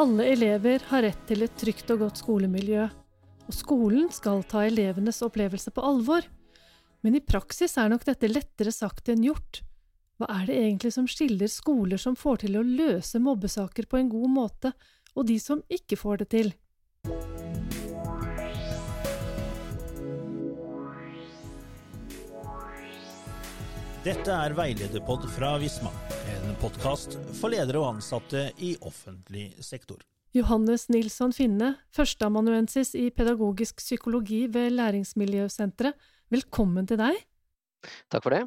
Alle 0.00 0.24
elever 0.32 0.82
har 0.88 1.02
rett 1.02 1.24
til 1.28 1.44
et 1.44 1.56
trygt 1.60 1.90
og 1.92 2.04
godt 2.06 2.20
skolemiljø, 2.22 2.86
og 3.50 3.56
skolen 3.56 4.06
skal 4.14 4.44
ta 4.48 4.62
elevenes 4.64 5.18
opplevelse 5.26 5.72
på 5.76 5.82
alvor. 5.84 6.24
Men 7.04 7.16
i 7.18 7.20
praksis 7.24 7.76
er 7.80 7.90
nok 7.92 8.06
dette 8.06 8.30
lettere 8.30 8.72
sagt 8.72 9.10
enn 9.12 9.26
gjort. 9.26 9.60
Hva 10.20 10.28
er 10.38 10.46
det 10.48 10.56
egentlig 10.60 10.92
som 10.94 11.08
skiller 11.08 11.50
skoler 11.52 12.00
som 12.00 12.16
får 12.16 12.42
til 12.44 12.56
å 12.60 12.64
løse 12.64 13.20
mobbesaker 13.20 13.88
på 13.90 14.00
en 14.00 14.08
god 14.12 14.32
måte, 14.32 14.72
og 15.16 15.26
de 15.28 15.36
som 15.42 15.60
ikke 15.68 15.98
får 16.00 16.22
det 16.22 16.28
til? 16.36 16.52
Dette 24.00 24.32
er 24.32 24.54
Veilederpod 24.56 25.26
fra 25.28 25.50
Visma, 25.60 25.90
en 26.32 26.54
podkast 26.56 27.18
for 27.36 27.52
ledere 27.52 27.82
og 27.82 27.98
ansatte 27.98 28.46
i 28.64 28.70
offentlig 28.80 29.50
sektor. 29.60 29.98
Johannes 30.32 30.86
Nilsson 30.88 31.34
Finne, 31.36 31.74
førsteamanuensis 31.92 32.94
i 32.96 33.10
pedagogisk 33.12 33.82
psykologi 33.82 34.46
ved 34.48 34.72
Læringsmiljøsenteret, 34.78 35.98
velkommen 36.32 36.88
til 36.88 36.96
deg. 37.02 37.18
Takk 38.08 38.24
for 38.24 38.32
det. 38.32 38.46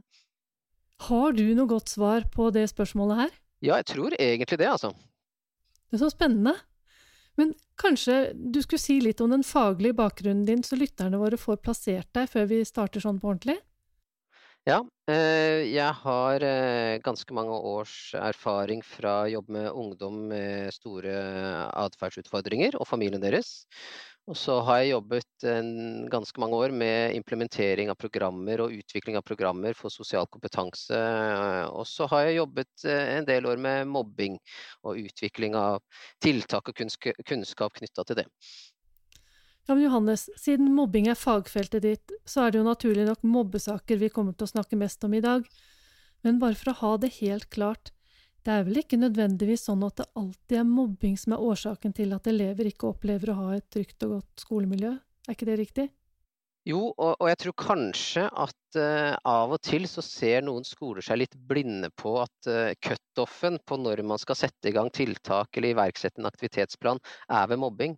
Har 1.06 1.38
du 1.38 1.44
noe 1.54 1.70
godt 1.70 1.94
svar 1.94 2.26
på 2.34 2.48
det 2.56 2.66
spørsmålet 2.72 3.22
her? 3.22 3.36
Ja, 3.62 3.78
jeg 3.78 3.92
tror 3.92 4.16
egentlig 4.18 4.58
det, 4.58 4.72
altså. 4.72 4.90
Det 5.86 6.00
er 6.00 6.02
så 6.02 6.10
spennende. 6.16 6.56
Men 7.38 7.54
kanskje 7.78 8.34
du 8.34 8.58
skulle 8.66 8.82
si 8.82 8.98
litt 9.06 9.22
om 9.22 9.30
den 9.38 9.46
faglige 9.46 10.00
bakgrunnen 10.02 10.48
din, 10.50 10.66
så 10.66 10.82
lytterne 10.82 11.22
våre 11.22 11.38
får 11.38 11.62
plassert 11.62 12.10
deg 12.18 12.26
før 12.34 12.50
vi 12.50 12.64
starter 12.66 13.06
sånn 13.06 13.22
på 13.22 13.30
ordentlig? 13.36 13.60
Ja, 14.64 14.78
eh, 15.12 15.66
jeg 15.76 15.92
har 16.00 16.44
eh, 16.48 16.98
ganske 17.04 17.36
mange 17.36 17.56
års 17.68 18.14
erfaring 18.16 18.80
fra 18.88 19.18
å 19.26 19.32
jobbe 19.34 19.52
med 19.58 19.66
ungdom 19.76 20.22
med 20.30 20.72
store 20.72 21.12
atferdsutfordringer 21.82 22.78
og 22.80 22.88
familien 22.88 23.20
deres. 23.20 23.66
Og 24.24 24.38
så 24.40 24.56
har 24.64 24.80
jeg 24.80 24.94
jobbet 24.94 25.46
ganske 26.14 26.40
mange 26.40 26.56
år 26.56 26.72
med 26.72 27.18
implementering 27.18 27.90
av 27.92 27.98
programmer 28.00 28.62
og 28.64 28.72
utvikling 28.78 29.18
av 29.20 29.26
programmer 29.28 29.76
for 29.76 29.92
sosial 29.92 30.30
kompetanse. 30.32 31.00
Og 31.76 31.84
så 31.84 32.08
har 32.14 32.30
jeg 32.30 32.38
jobbet 32.38 32.86
eh, 32.88 33.18
en 33.18 33.28
del 33.28 33.52
år 33.52 33.60
med 33.60 33.92
mobbing 33.92 34.40
og 34.88 35.02
utvikling 35.04 35.60
av 35.60 35.82
tiltak 36.24 36.72
og 36.72 36.86
kunnskap 37.28 37.76
knytta 37.82 38.08
til 38.08 38.24
det. 38.24 38.30
Ja, 39.66 39.76
men 39.76 39.86
Johannes, 39.86 40.26
siden 40.36 40.74
mobbing 40.76 41.08
er 41.08 41.16
fagfeltet 41.16 41.86
ditt, 41.86 42.14
så 42.28 42.44
er 42.44 42.52
det 42.52 42.60
jo 42.60 42.68
naturlig 42.68 43.06
nok 43.08 43.22
mobbesaker 43.24 44.02
vi 44.02 44.12
kommer 44.12 44.36
til 44.36 44.50
å 44.50 44.52
snakke 44.58 44.80
mest 44.80 45.04
om 45.08 45.16
i 45.16 45.24
dag. 45.24 45.46
Men 46.24 46.40
bare 46.42 46.58
for 46.60 46.74
å 46.74 46.80
ha 46.82 46.92
det 47.00 47.14
helt 47.22 47.48
klart, 47.54 47.94
det 48.44 48.52
er 48.52 48.66
vel 48.68 48.82
ikke 48.82 49.00
nødvendigvis 49.00 49.64
sånn 49.70 49.86
at 49.88 50.02
det 50.02 50.10
alltid 50.20 50.58
er 50.60 50.68
mobbing 50.68 51.16
som 51.20 51.36
er 51.36 51.46
årsaken 51.48 51.96
til 51.96 52.12
at 52.16 52.28
elever 52.28 52.68
ikke 52.68 52.90
opplever 52.92 53.32
å 53.32 53.40
ha 53.40 53.50
et 53.56 53.70
trygt 53.72 54.04
og 54.04 54.18
godt 54.18 54.44
skolemiljø? 54.44 54.98
Er 55.30 55.38
ikke 55.38 55.48
det 55.48 55.60
riktig? 55.62 55.88
Jo, 56.68 56.82
og, 56.92 57.16
og 57.20 57.28
jeg 57.28 57.40
tror 57.42 57.56
kanskje 57.60 58.28
at 58.28 58.78
uh, 58.80 59.16
av 59.28 59.56
og 59.56 59.64
til 59.64 59.88
så 59.88 60.04
ser 60.04 60.44
noen 60.44 60.64
skoler 60.68 61.04
seg 61.04 61.20
litt 61.20 61.36
blinde 61.36 61.90
på 62.00 62.18
at 62.22 62.52
uh, 62.52 62.72
cutoffen 62.84 63.60
på 63.68 63.80
når 63.80 64.04
man 64.08 64.20
skal 64.20 64.40
sette 64.40 64.72
i 64.72 64.76
gang 64.76 64.92
tiltak 64.96 65.56
eller 65.56 65.76
iverksette 65.76 66.24
en 66.24 66.30
aktivitetsplan, 66.32 67.04
er 67.32 67.52
ved 67.52 67.60
mobbing. 67.64 67.98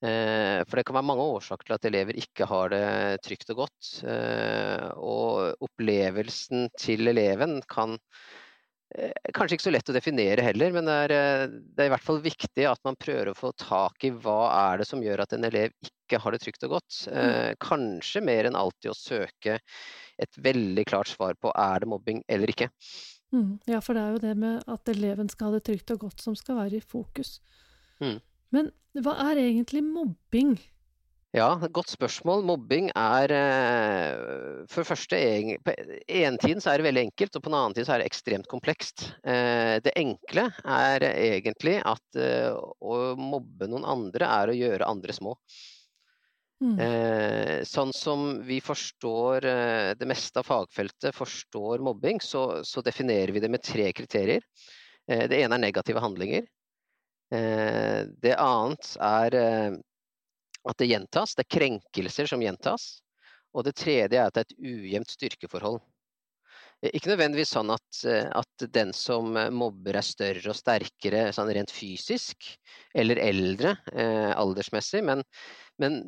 Eh, 0.00 0.62
for 0.64 0.78
det 0.78 0.86
kan 0.88 0.96
være 0.96 1.08
mange 1.10 1.24
årsaker 1.36 1.66
til 1.66 1.76
at 1.76 1.86
elever 1.90 2.16
ikke 2.16 2.46
har 2.48 2.72
det 2.72 2.84
trygt 3.26 3.50
og 3.52 3.64
godt. 3.66 3.88
Eh, 4.08 4.86
og 4.96 5.66
opplevelsen 5.66 6.70
til 6.80 7.12
eleven 7.12 7.58
kan 7.68 7.98
eh, 8.96 9.12
Kanskje 9.36 9.58
ikke 9.58 9.66
så 9.68 9.74
lett 9.74 9.92
å 9.92 9.96
definere 9.96 10.46
heller, 10.46 10.72
men 10.72 10.88
det 10.88 10.96
er, 11.04 11.14
det 11.52 11.84
er, 11.84 11.90
i 11.90 11.94
hvert 11.94 12.06
fall 12.06 12.22
viktig 12.24 12.66
at 12.70 12.80
man 12.88 12.98
prøver 13.00 13.30
å 13.32 13.36
få 13.36 13.52
tak 13.60 14.08
i 14.08 14.12
hva 14.24 14.40
er 14.72 14.80
det 14.80 14.88
som 14.88 15.04
gjør 15.04 15.26
at 15.26 15.36
en 15.36 15.44
elev 15.50 15.76
ikke 15.84 16.22
har 16.24 16.34
det 16.34 16.40
trygt 16.46 16.64
og 16.66 16.78
godt. 16.78 17.02
Mm. 17.12 17.60
Kanskje 17.62 18.24
mer 18.24 18.48
enn 18.48 18.58
alltid 18.58 18.90
å 18.90 18.98
søke 18.98 19.60
et 20.20 20.40
veldig 20.42 20.84
klart 20.88 21.12
svar 21.12 21.36
på 21.40 21.52
er 21.54 21.84
det 21.84 21.88
mobbing 21.92 22.24
eller 22.28 22.50
ikke. 22.50 22.68
Mm, 23.30 23.60
ja, 23.70 23.78
for 23.84 23.94
det 23.94 24.02
er 24.02 24.16
jo 24.16 24.22
det 24.24 24.32
med 24.42 24.64
at 24.66 24.90
eleven 24.90 25.28
skal 25.30 25.50
ha 25.50 25.58
det 25.58 25.62
trygt 25.68 25.92
og 25.94 26.08
godt 26.08 26.24
som 26.24 26.34
skal 26.34 26.58
være 26.58 26.80
i 26.80 26.84
fokus. 26.84 27.38
Mm. 28.02 28.18
Men 28.54 28.70
hva 28.98 29.14
er 29.30 29.38
egentlig 29.38 29.82
mobbing? 29.86 30.56
Ja, 31.30 31.52
godt 31.70 31.92
spørsmål. 31.92 32.42
Mobbing 32.42 32.88
er 32.98 33.30
eh, 33.30 34.62
for 34.66 34.82
det 34.82 34.88
første 34.88 35.18
På 35.62 35.74
en 36.10 36.38
tiden 36.42 36.62
så 36.62 36.72
er 36.72 36.80
det 36.80 36.88
veldig 36.88 37.04
enkelt, 37.06 37.36
og 37.38 37.44
på 37.44 37.52
en 37.52 37.58
annen 37.58 37.76
tid 37.76 37.86
så 37.86 37.94
er 37.94 38.02
det 38.02 38.08
ekstremt 38.10 38.48
komplekst. 38.50 39.04
Eh, 39.22 39.76
det 39.84 39.94
enkle 40.00 40.48
er 40.66 41.06
egentlig 41.06 41.76
at 41.86 42.18
eh, 42.18 42.50
å 42.50 42.96
mobbe 43.14 43.70
noen 43.70 43.86
andre 43.86 44.26
er 44.40 44.50
å 44.50 44.58
gjøre 44.58 44.90
andre 44.90 45.14
små. 45.14 45.36
Mm. 46.60 46.76
Sånn 47.64 47.88
som 47.96 48.24
vi 48.44 48.58
forstår 48.60 49.46
det 49.96 50.08
meste 50.10 50.42
av 50.42 50.44
fagfeltet 50.44 51.16
forstår 51.16 51.80
mobbing, 51.80 52.18
så, 52.20 52.60
så 52.68 52.82
definerer 52.84 53.32
vi 53.32 53.40
det 53.40 53.48
med 53.48 53.64
tre 53.64 53.86
kriterier. 53.96 54.44
Det 55.08 55.38
ene 55.38 55.56
er 55.56 55.62
negative 55.62 56.02
handlinger. 56.04 56.44
Eh, 57.30 58.02
det 58.22 58.34
annet 58.42 58.96
er 59.06 59.36
eh, 59.38 59.78
at 60.66 60.82
det 60.82 60.90
gjentas. 60.90 61.36
Det 61.36 61.46
er 61.46 61.54
krenkelser 61.58 62.30
som 62.30 62.42
gjentas. 62.42 62.90
Og 63.54 63.66
det 63.66 63.76
tredje 63.78 64.18
er 64.18 64.28
at 64.28 64.36
det 64.36 64.44
er 64.44 64.48
et 64.48 64.58
ujevnt 64.74 65.14
styrkeforhold. 65.14 65.80
Eh, 66.82 66.90
ikke 66.96 67.12
nødvendigvis 67.12 67.54
sånn 67.54 67.70
at, 67.74 68.02
at, 68.40 68.66
den 68.74 68.94
som 68.96 69.36
mobber 69.54 70.00
er 70.00 70.06
større 70.06 70.52
og 70.52 70.58
sterkere 70.58 71.28
sånn 71.36 71.52
rent 71.54 71.74
fysisk, 71.74 72.50
eller 72.94 73.22
eldre 73.22 73.76
eh, 73.94 74.30
aldersmessig, 74.34 75.04
men, 75.06 75.22
men, 75.82 76.02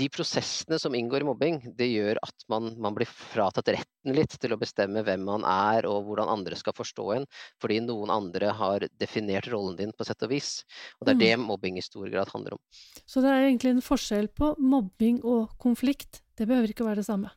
de 0.00 0.08
prosessene 0.12 0.78
som 0.80 0.94
inngår 0.96 1.24
i 1.24 1.28
mobbing, 1.28 1.58
det 1.76 1.90
gjør 1.90 2.20
at 2.24 2.46
man, 2.52 2.70
man, 2.80 2.94
blir 2.96 3.08
fratatt 3.08 3.68
retten 3.74 4.16
litt 4.16 4.36
til 4.40 4.54
å 4.54 4.58
bestemme 4.60 5.02
hvem 5.04 5.26
man 5.28 5.44
er 5.46 5.88
og 5.88 6.06
hvordan 6.08 6.30
andre 6.32 6.56
skal 6.58 6.74
forstå 6.76 7.06
en, 7.18 7.26
fordi 7.60 7.80
noen 7.84 8.12
andre 8.14 8.52
har 8.56 8.86
definert 9.00 9.50
rollen 9.52 9.76
din 9.78 9.92
på 9.96 10.06
sett 10.08 10.24
og 10.24 10.32
vis. 10.32 10.62
Og 10.98 11.06
det 11.06 11.14
er 11.14 11.18
mm. 11.18 11.24
det 11.24 11.34
mobbing 11.42 11.80
i 11.80 11.84
stor 11.84 12.08
grad 12.12 12.32
handler 12.32 12.56
om. 12.56 12.62
Så 13.04 13.22
det 13.24 13.32
er 13.32 13.48
egentlig 13.48 13.74
en 13.76 13.84
forskjell 13.84 14.30
på 14.36 14.54
mobbing 14.60 15.20
og 15.26 15.52
konflikt. 15.60 16.22
Det 16.38 16.48
behøver 16.48 16.72
ikke 16.72 16.88
være 16.88 17.02
det 17.02 17.08
samme? 17.08 17.34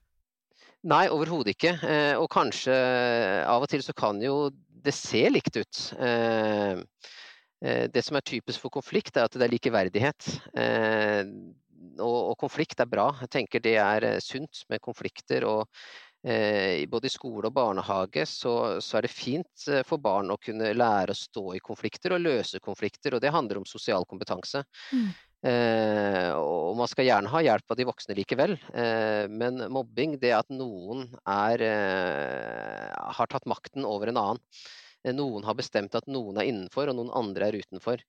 Nei, 0.87 1.05
overhodet 1.11 1.55
ikke. 1.55 1.77
Eh, 1.87 2.13
og 2.19 2.29
kanskje 2.31 2.75
av 3.47 3.63
og 3.63 3.71
til 3.71 3.83
så 3.85 3.95
kan 3.95 4.19
jo 4.23 4.49
det 4.83 4.95
se 4.95 5.21
likt 5.31 5.55
ut. 5.55 5.83
Eh, 5.95 6.79
eh, 7.63 7.85
det 7.91 8.03
som 8.03 8.19
er 8.19 8.25
typisk 8.27 8.65
for 8.65 8.73
konflikt, 8.73 9.15
er 9.15 9.27
at 9.27 9.35
det 9.35 9.47
er 9.47 9.53
likeverdighet 9.55 10.31
og, 11.99 12.19
og, 12.31 12.37
konflikt 12.39 12.79
er 12.83 12.89
bra. 12.89 13.09
Jeg 13.23 13.31
tenker 13.37 13.63
det 13.63 13.77
er 13.81 14.07
eh, 14.07 14.21
sunt 14.23 14.63
med 14.69 14.81
konflikter. 14.83 15.45
og 15.49 15.67
eh, 16.25 16.85
Både 16.89 17.09
i 17.09 17.13
skole 17.13 17.49
og 17.49 17.55
barnehage 17.55 18.25
så, 18.29 18.55
så, 18.83 18.97
er 18.97 19.07
det 19.07 19.13
fint 19.13 19.67
eh, 19.69 19.83
for 19.87 20.01
barn 20.03 20.31
å 20.33 20.39
kunne 20.41 20.73
lære 20.77 21.15
å 21.15 21.21
stå 21.21 21.45
i 21.57 21.63
konflikter 21.63 22.15
og 22.15 22.25
løse 22.25 22.63
konflikter. 22.63 23.15
og 23.15 23.23
Det 23.23 23.33
handler 23.33 23.61
om 23.61 23.69
sosial 23.69 24.07
kompetanse. 24.09 24.63
Mm. 24.93 25.11
Eh, 25.43 26.29
og 26.39 26.77
man 26.79 26.87
skal 26.87 27.09
gjerne 27.09 27.31
ha 27.33 27.41
hjelp 27.43 27.73
av 27.73 27.79
de 27.79 27.87
voksne 27.89 28.15
likevel. 28.15 28.55
Eh, 28.71 29.25
men 29.27 29.65
mobbing, 29.73 30.15
det 30.21 30.31
at 30.37 30.53
noen 30.53 31.09
er, 31.27 31.65
eh, 31.67 32.87
har 33.17 33.27
tatt 33.27 33.49
makten 33.49 33.83
over 33.87 34.07
en 34.07 34.21
annen. 34.21 34.41
Noen 35.11 35.43
har 35.43 35.57
bestemt 35.59 35.95
at 35.99 36.07
noen 36.07 36.37
er 36.39 36.47
innenfor 36.47 36.87
og 36.87 36.95
noen 36.95 37.11
andre 37.17 37.49
er 37.49 37.57
utenfor. 37.59 38.03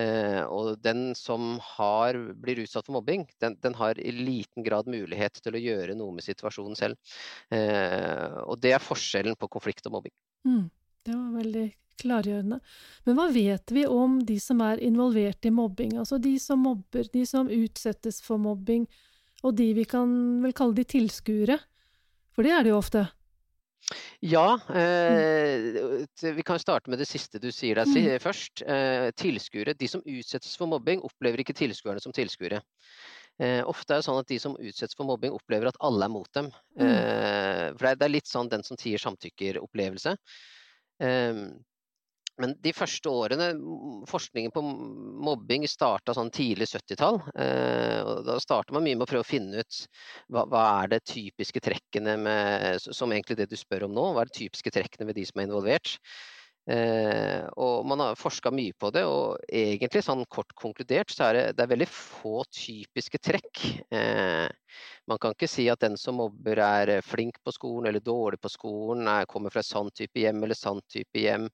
Eh, 0.00 0.42
og 0.46 0.78
den 0.82 1.10
som 1.18 1.58
har, 1.76 2.16
blir 2.42 2.62
utsatt 2.64 2.86
for 2.86 2.96
mobbing, 2.98 3.26
den, 3.42 3.56
den, 3.62 3.76
har 3.78 3.98
i 3.98 4.12
liten 4.14 4.64
grad 4.66 4.90
mulighet 4.90 5.38
til 5.42 5.54
å 5.54 5.62
gjøre 5.62 5.96
noe 5.98 6.14
med 6.16 6.26
situasjonen 6.26 6.78
selv. 6.78 6.98
Eh, 7.54 8.40
og 8.46 8.58
det 8.62 8.74
er 8.76 8.82
forskjellen 8.82 9.38
på 9.38 9.50
konflikt 9.52 9.86
og 9.90 9.98
mobbing. 9.98 10.14
Mm, 10.48 10.66
det 11.06 11.14
var 11.16 11.38
veldig 11.38 11.66
klargjørende. 12.00 12.60
Men 13.06 13.18
hva 13.18 13.28
vet 13.34 13.74
vi 13.76 13.84
om 13.86 14.18
de 14.26 14.38
som 14.40 14.62
er 14.64 14.82
involvert 14.84 15.46
i 15.46 15.54
mobbing? 15.54 15.98
Altså 16.00 16.20
de 16.22 16.34
som 16.42 16.62
mobber, 16.64 17.10
de 17.12 17.24
som 17.28 17.50
utsettes 17.52 18.22
for 18.24 18.40
mobbing, 18.40 18.86
og 19.44 19.56
de 19.56 19.70
vi 19.76 19.86
kan 19.88 20.10
vel 20.42 20.54
kalle 20.56 20.76
de 20.76 20.86
tilskuere? 20.88 21.58
For 22.34 22.46
det 22.46 22.54
er 22.54 22.64
det 22.64 22.72
jo 22.72 22.80
ofte. 22.80 23.08
Ja, 24.20 24.60
mm. 24.68 24.76
eh, 24.76 26.34
vi 26.36 26.42
kan 26.44 26.58
starte 26.60 26.92
med 26.92 27.00
det 27.00 27.08
siste 27.08 27.40
du 27.40 27.48
sier 27.52 27.80
deg 27.80 27.88
mm. 27.88 28.18
først. 28.20 28.62
Eh, 28.62 29.08
tilskuere. 29.16 29.74
De 29.78 29.88
som 29.88 30.04
utsettes 30.04 30.58
for 30.60 30.68
mobbing, 30.68 31.00
opplever 31.06 31.40
ikke 31.40 31.56
tilskuerne 31.56 32.02
som 32.04 32.12
tilskuere. 32.12 32.60
Eh, 33.40 33.62
ofte 33.64 33.94
er 33.94 34.02
det 34.02 34.04
sånn 34.04 34.20
at 34.20 34.28
de 34.28 34.36
som 34.42 34.58
utsettes 34.60 34.98
for 34.98 35.08
mobbing, 35.08 35.32
opplever 35.32 35.70
at 35.70 35.80
alle 35.80 36.04
er 36.04 36.12
mot 36.12 36.28
dem. 36.36 36.50
Mm. 36.76 36.86
Eh, 36.90 37.66
for 37.78 37.88
det 37.88 38.08
er 38.08 38.12
litt 38.12 38.28
sånn 38.28 38.52
den 38.52 38.64
som 38.66 38.76
tier 38.80 39.00
samtykker-opplevelse. 39.00 40.16
Eh, 41.00 41.44
men 42.40 42.54
de 42.64 42.72
første 42.74 43.10
årene, 43.12 43.50
forskningen 44.08 44.52
på 44.54 44.62
mobbing 45.26 45.66
starta 45.68 46.14
sånn 46.16 46.32
tidlig 46.34 46.70
70-tall. 46.70 47.20
Eh, 47.34 48.10
da 48.26 48.38
starter 48.42 48.76
man 48.76 48.86
mye 48.86 48.98
med 48.98 49.06
å 49.06 49.10
prøve 49.10 49.26
å 49.26 49.30
finne 49.30 49.62
ut 49.62 49.80
hva, 50.32 50.46
hva 50.50 50.64
er 50.80 50.94
det 50.94 51.02
typiske 51.10 51.62
trekkene 51.64 52.16
med, 52.24 52.80
som 52.86 53.12
egentlig 53.12 53.38
det 53.42 53.50
du 53.52 53.56
spør 53.60 53.88
om 53.88 53.96
nå, 53.96 54.10
hva 54.14 54.24
er 54.24 54.32
de 54.32 54.38
typiske 54.42 54.72
trekkene 54.74 55.10
ved 55.10 55.20
de 55.20 55.26
som 55.28 55.42
er 55.42 55.50
involvert. 55.50 55.98
Eh, 56.70 57.46
og 57.58 57.86
man 57.88 58.02
har 58.02 58.18
forska 58.18 58.52
mye 58.54 58.74
på 58.78 58.92
det, 58.94 59.02
og 59.08 59.40
egentlig 59.48 60.04
sånn 60.06 60.22
kort 60.30 60.52
konkludert 60.58 61.10
så 61.10 61.26
er 61.26 61.36
det, 61.36 61.44
det 61.58 61.64
er 61.64 61.70
veldig 61.72 61.88
få 61.90 62.44
typiske 62.54 63.18
trekk. 63.26 63.62
Eh, 63.90 64.46
man 65.10 65.18
kan 65.18 65.34
ikke 65.34 65.48
si 65.50 65.64
at 65.72 65.80
den 65.82 65.96
som 65.98 66.20
mobber 66.20 66.60
er 66.62 66.92
flink 67.02 67.40
på 67.42 67.54
skolen 67.56 67.88
eller 67.90 68.04
dårlig 68.04 68.38
på 68.44 68.52
skolen, 68.52 69.08
er, 69.10 69.26
kommer 69.30 69.50
fra 69.50 69.64
sånn 69.66 69.90
type 69.96 70.22
hjem 70.22 70.44
eller 70.46 70.58
sånn 70.58 70.78
type 70.92 71.24
hjem, 71.24 71.48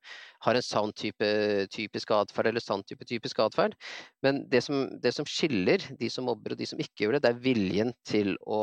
har 0.44 0.58
en 0.58 0.66
sånn 0.66 0.92
type 0.96 1.30
typisk 1.72 2.12
atferd 2.16 2.50
eller 2.50 2.64
sånn 2.64 2.84
type 2.84 3.08
typisk 3.08 3.40
atferd. 3.46 3.78
Men 4.26 4.44
det 4.52 4.66
som, 4.66 4.84
det 5.00 5.14
som 5.16 5.28
skiller 5.28 5.86
de 5.96 6.12
som 6.12 6.28
mobber 6.28 6.52
og 6.52 6.60
de 6.60 6.68
som 6.68 6.82
ikke 6.82 7.06
gjør 7.06 7.16
det, 7.16 7.24
det 7.24 7.32
er 7.32 7.40
viljen 7.46 7.94
til 8.04 8.34
å 8.44 8.60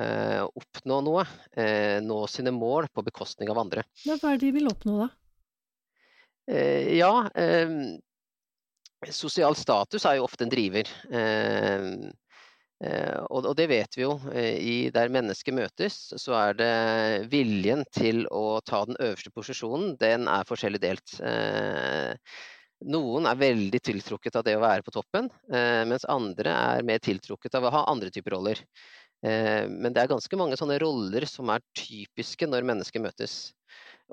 eh, 0.00 0.40
oppnå 0.40 1.02
noe. 1.04 1.28
Eh, 1.52 2.00
nå 2.00 2.22
sine 2.32 2.54
mål 2.54 2.88
på 2.94 3.04
bekostning 3.04 3.52
av 3.52 3.60
andre. 3.66 3.84
Hva 4.06 4.16
er 4.16 4.40
det 4.40 4.46
de 4.46 4.56
vil 4.56 4.72
oppnå, 4.72 5.02
da? 5.04 5.12
Eh, 6.46 6.96
ja, 6.98 7.30
eh, 7.34 7.68
sosial 9.10 9.56
status 9.58 10.06
er 10.06 10.18
jo 10.18 10.26
ofte 10.26 10.46
en 10.46 10.52
driver. 10.52 10.90
Eh, 11.10 12.06
og, 13.32 13.54
det 13.56 13.66
vet 13.70 13.96
vi 13.96 14.02
jo. 14.04 14.18
Der 14.92 15.08
mennesker 15.12 15.54
møtes, 15.56 16.12
så 16.20 16.34
er 16.36 16.58
det 16.58 17.28
viljen 17.32 17.86
til 17.88 18.26
å 18.28 18.60
ta 18.60 18.84
den 18.84 18.98
øverste 19.00 19.32
posisjonen, 19.32 19.94
den 19.96 20.28
er 20.28 20.44
forskjellig 20.44 20.82
delt. 20.82 21.14
Noen 22.84 23.30
er 23.30 23.40
veldig 23.40 23.80
tiltrukket 23.80 24.36
av 24.36 24.44
det 24.44 24.58
å 24.58 24.60
være 24.60 24.84
på 24.84 24.92
toppen, 24.92 25.32
mens 25.88 26.04
andre 26.12 26.52
er 26.52 26.84
mer 26.84 27.00
tiltrukket 27.00 27.56
av 27.56 27.64
å 27.64 27.72
ha 27.78 27.86
andre 27.88 28.12
typer 28.12 28.36
roller. 28.36 28.60
Men 29.24 29.96
det 29.96 30.04
er 30.04 30.12
ganske 30.12 30.36
mange 30.36 30.60
sånne 30.60 30.76
roller 30.84 31.24
som 31.24 31.48
er 31.56 31.64
typiske 31.80 32.44
når 32.44 32.68
mennesker 32.74 33.00
møtes. 33.00 33.55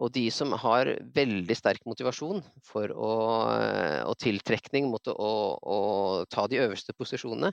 Og 0.01 0.09
de 0.15 0.23
som 0.33 0.55
har 0.57 0.89
veldig 1.13 1.55
sterk 1.57 1.83
motivasjon 1.85 2.39
å, 2.41 3.11
eh, 3.53 3.99
og 4.01 4.15
tiltrekning 4.17 4.87
mot 4.89 5.11
å, 5.11 5.33
å, 5.61 5.77
ta 6.25 6.47
de 6.49 6.63
øverste 6.63 6.95
posisjonene, 6.97 7.51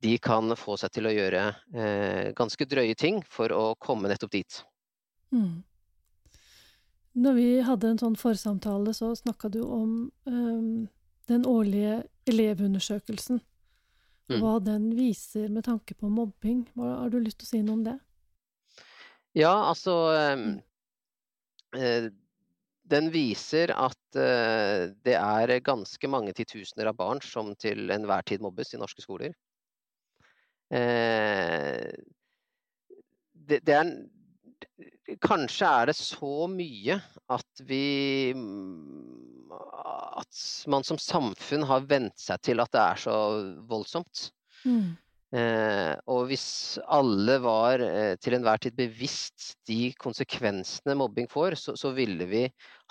de 0.00 0.16
kan 0.16 0.56
få 0.56 0.78
seg 0.80 0.94
til 0.96 1.10
å 1.10 1.12
gjøre 1.12 1.44
eh, 1.76 2.32
ganske 2.36 2.64
drøye 2.70 2.96
ting 2.96 3.20
for 3.28 3.52
å 3.52 3.74
komme 3.76 4.08
nettopp 4.08 4.32
dit. 4.32 4.62
Mm. 5.34 5.60
Når 7.14 7.36
vi 7.36 7.48
hadde 7.62 7.92
en 7.92 8.00
sånn 8.00 8.16
forsamtale, 8.18 8.94
så 8.96 9.12
snakka 9.14 9.52
du 9.52 9.60
om 9.62 9.90
um, 10.26 10.86
den 11.30 11.44
årlige 11.46 12.02
elevundersøkelsen. 12.26 13.38
Mm. 14.32 14.40
Hva 14.40 14.56
den 14.64 14.88
viser 14.96 15.50
med 15.52 15.66
tanke 15.68 15.94
på 15.94 16.08
mobbing. 16.08 16.64
Har 16.80 17.12
du 17.12 17.20
lyst 17.20 17.42
til 17.42 17.46
å 17.46 17.52
si 17.52 17.60
noe 17.62 17.76
om 17.76 17.84
det? 17.86 17.98
Ja, 19.36 19.52
altså 19.68 19.94
um, 20.32 20.56
den 22.84 23.08
viser 23.14 23.72
at 23.72 24.18
eh, 24.20 24.90
det 25.04 25.16
er 25.16 25.54
ganske 25.64 26.10
mange 26.10 26.34
titusener 26.36 26.90
av 26.90 26.98
barn 26.98 27.22
som 27.24 27.54
til 27.56 27.88
enhver 27.94 28.24
tid 28.28 28.44
mobbes 28.44 28.74
i 28.74 28.80
norske 28.80 29.04
skoler. 29.04 29.32
Eh, 30.74 31.88
det, 33.48 33.62
er 33.68 33.94
Kanskje 35.20 35.68
er 35.68 35.90
det 35.90 35.96
så 35.98 36.46
mye 36.48 36.96
at 37.32 37.64
vi 37.68 38.32
At 39.54 40.38
man 40.72 40.86
som 40.86 40.98
samfunn 40.98 41.66
har 41.68 41.84
vent 41.88 42.16
seg 42.20 42.40
til 42.48 42.64
at 42.64 42.72
det 42.72 42.80
er 42.82 43.00
så 43.04 43.16
voldsomt. 43.68 44.30
Mm. 44.64 44.96
Eh, 45.34 45.94
og 46.14 46.28
hvis 46.28 46.76
alle 46.94 47.40
var 47.42 47.82
eh, 47.82 48.12
til 48.22 48.36
enhver 48.36 48.60
tid 48.62 48.76
bevisst 48.78 49.56
de 49.66 49.88
konsekvensene 49.98 50.94
mobbing 51.00 51.26
får, 51.32 51.56
så, 51.58 51.74
så, 51.80 51.90
ville 51.96 52.28
vi 52.30 52.44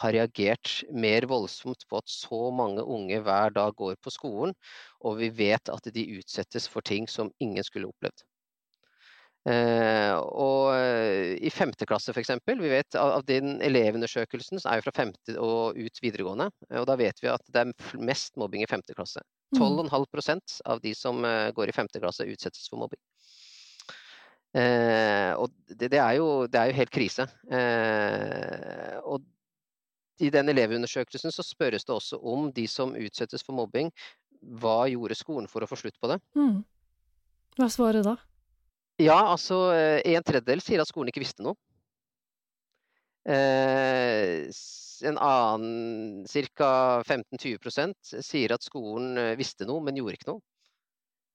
ha 0.04 0.12
reagert 0.12 0.82
mer 0.92 1.24
voldsomt 1.32 1.86
på 1.88 2.02
at 2.02 2.12
så 2.12 2.50
mange 2.52 2.84
unge 2.84 3.22
hver 3.24 3.54
dag 3.56 3.72
går 3.80 3.96
på 4.04 4.12
skolen, 4.12 4.52
og 5.08 5.22
vi 5.22 5.30
vet 5.38 5.72
at 5.72 5.88
de 5.96 6.04
utsettes 6.18 6.68
for 6.68 6.84
ting 6.84 7.08
som 7.08 7.32
ingen 7.40 7.64
skulle 7.64 7.88
opplevd. 7.94 8.26
Eh, 9.48 10.12
og 10.16 10.76
i 11.40 11.52
femte 11.52 11.88
klasse 11.88 12.12
f.eks., 12.12 12.34
vi 12.48 12.74
vet 12.74 13.00
av, 13.00 13.24
den 13.28 13.62
elevundersøkelsen 13.64 14.60
som 14.60 14.74
er 14.74 14.84
fra 14.84 14.96
femte 14.96 15.38
og 15.40 15.80
ut 15.80 16.04
videregående, 16.04 16.50
og 16.76 16.92
da 16.92 17.00
vet 17.00 17.24
vi 17.24 17.32
at 17.32 17.56
det 17.56 17.64
er 17.64 18.04
mest 18.04 18.36
mobbing 18.36 18.68
i 18.68 18.72
femte 18.72 18.96
klasse. 19.00 19.24
12,5 19.56 20.30
mm. 20.30 20.42
av 20.66 20.82
de 20.84 20.94
som 20.98 21.24
uh, 21.26 21.52
går 21.56 21.70
i 21.70 21.76
femte 21.76 22.02
klasse 22.02 22.28
utsettes 22.28 22.70
for 22.70 22.82
mobbing. 22.82 23.02
Eh, 24.54 25.32
og 25.34 25.50
det, 25.66 25.90
det, 25.90 25.98
er 25.98 26.20
jo, 26.20 26.46
det, 26.46 26.60
er 26.60 26.70
jo, 26.70 26.78
helt 26.78 26.94
krise. 26.94 27.26
Eh, 27.50 29.00
og 29.02 29.24
i 30.22 30.30
den 30.34 30.52
elevundersøkelsen 30.54 31.34
så 31.34 31.46
spørres 31.46 31.88
det 31.88 31.96
også 31.96 32.20
om 32.22 32.52
de 32.54 32.68
som 32.70 32.94
utsettes 32.94 33.42
for 33.46 33.58
mobbing, 33.58 33.90
hva 34.62 34.84
gjorde 34.92 35.18
skolen 35.18 35.50
for 35.50 35.66
å 35.66 35.70
få 35.70 35.80
slutt 35.80 35.98
på 36.02 36.12
det? 36.12 36.20
Mm. 36.38 36.62
Hva 37.58 37.66
er 37.66 37.74
svaret 37.74 38.06
da? 38.06 38.18
Ja, 39.02 39.18
altså 39.32 39.72
en 39.74 40.26
tredjedel 40.26 40.62
sier 40.62 40.84
at 40.84 40.90
skolen 40.90 41.10
ikke 41.10 41.24
visste 41.24 41.46
noe. 41.46 41.58
Eh, 43.24 44.50
en 45.04 45.18
annen 45.18 46.26
ca. 46.56 46.72
15-20 47.08 48.22
sier 48.24 48.56
at 48.56 48.66
skolen 48.66 49.18
eh, 49.18 49.36
visste 49.40 49.68
noe, 49.68 49.84
men 49.84 50.00
gjorde 50.00 50.20
ikke 50.20 50.32
noe. 50.34 50.44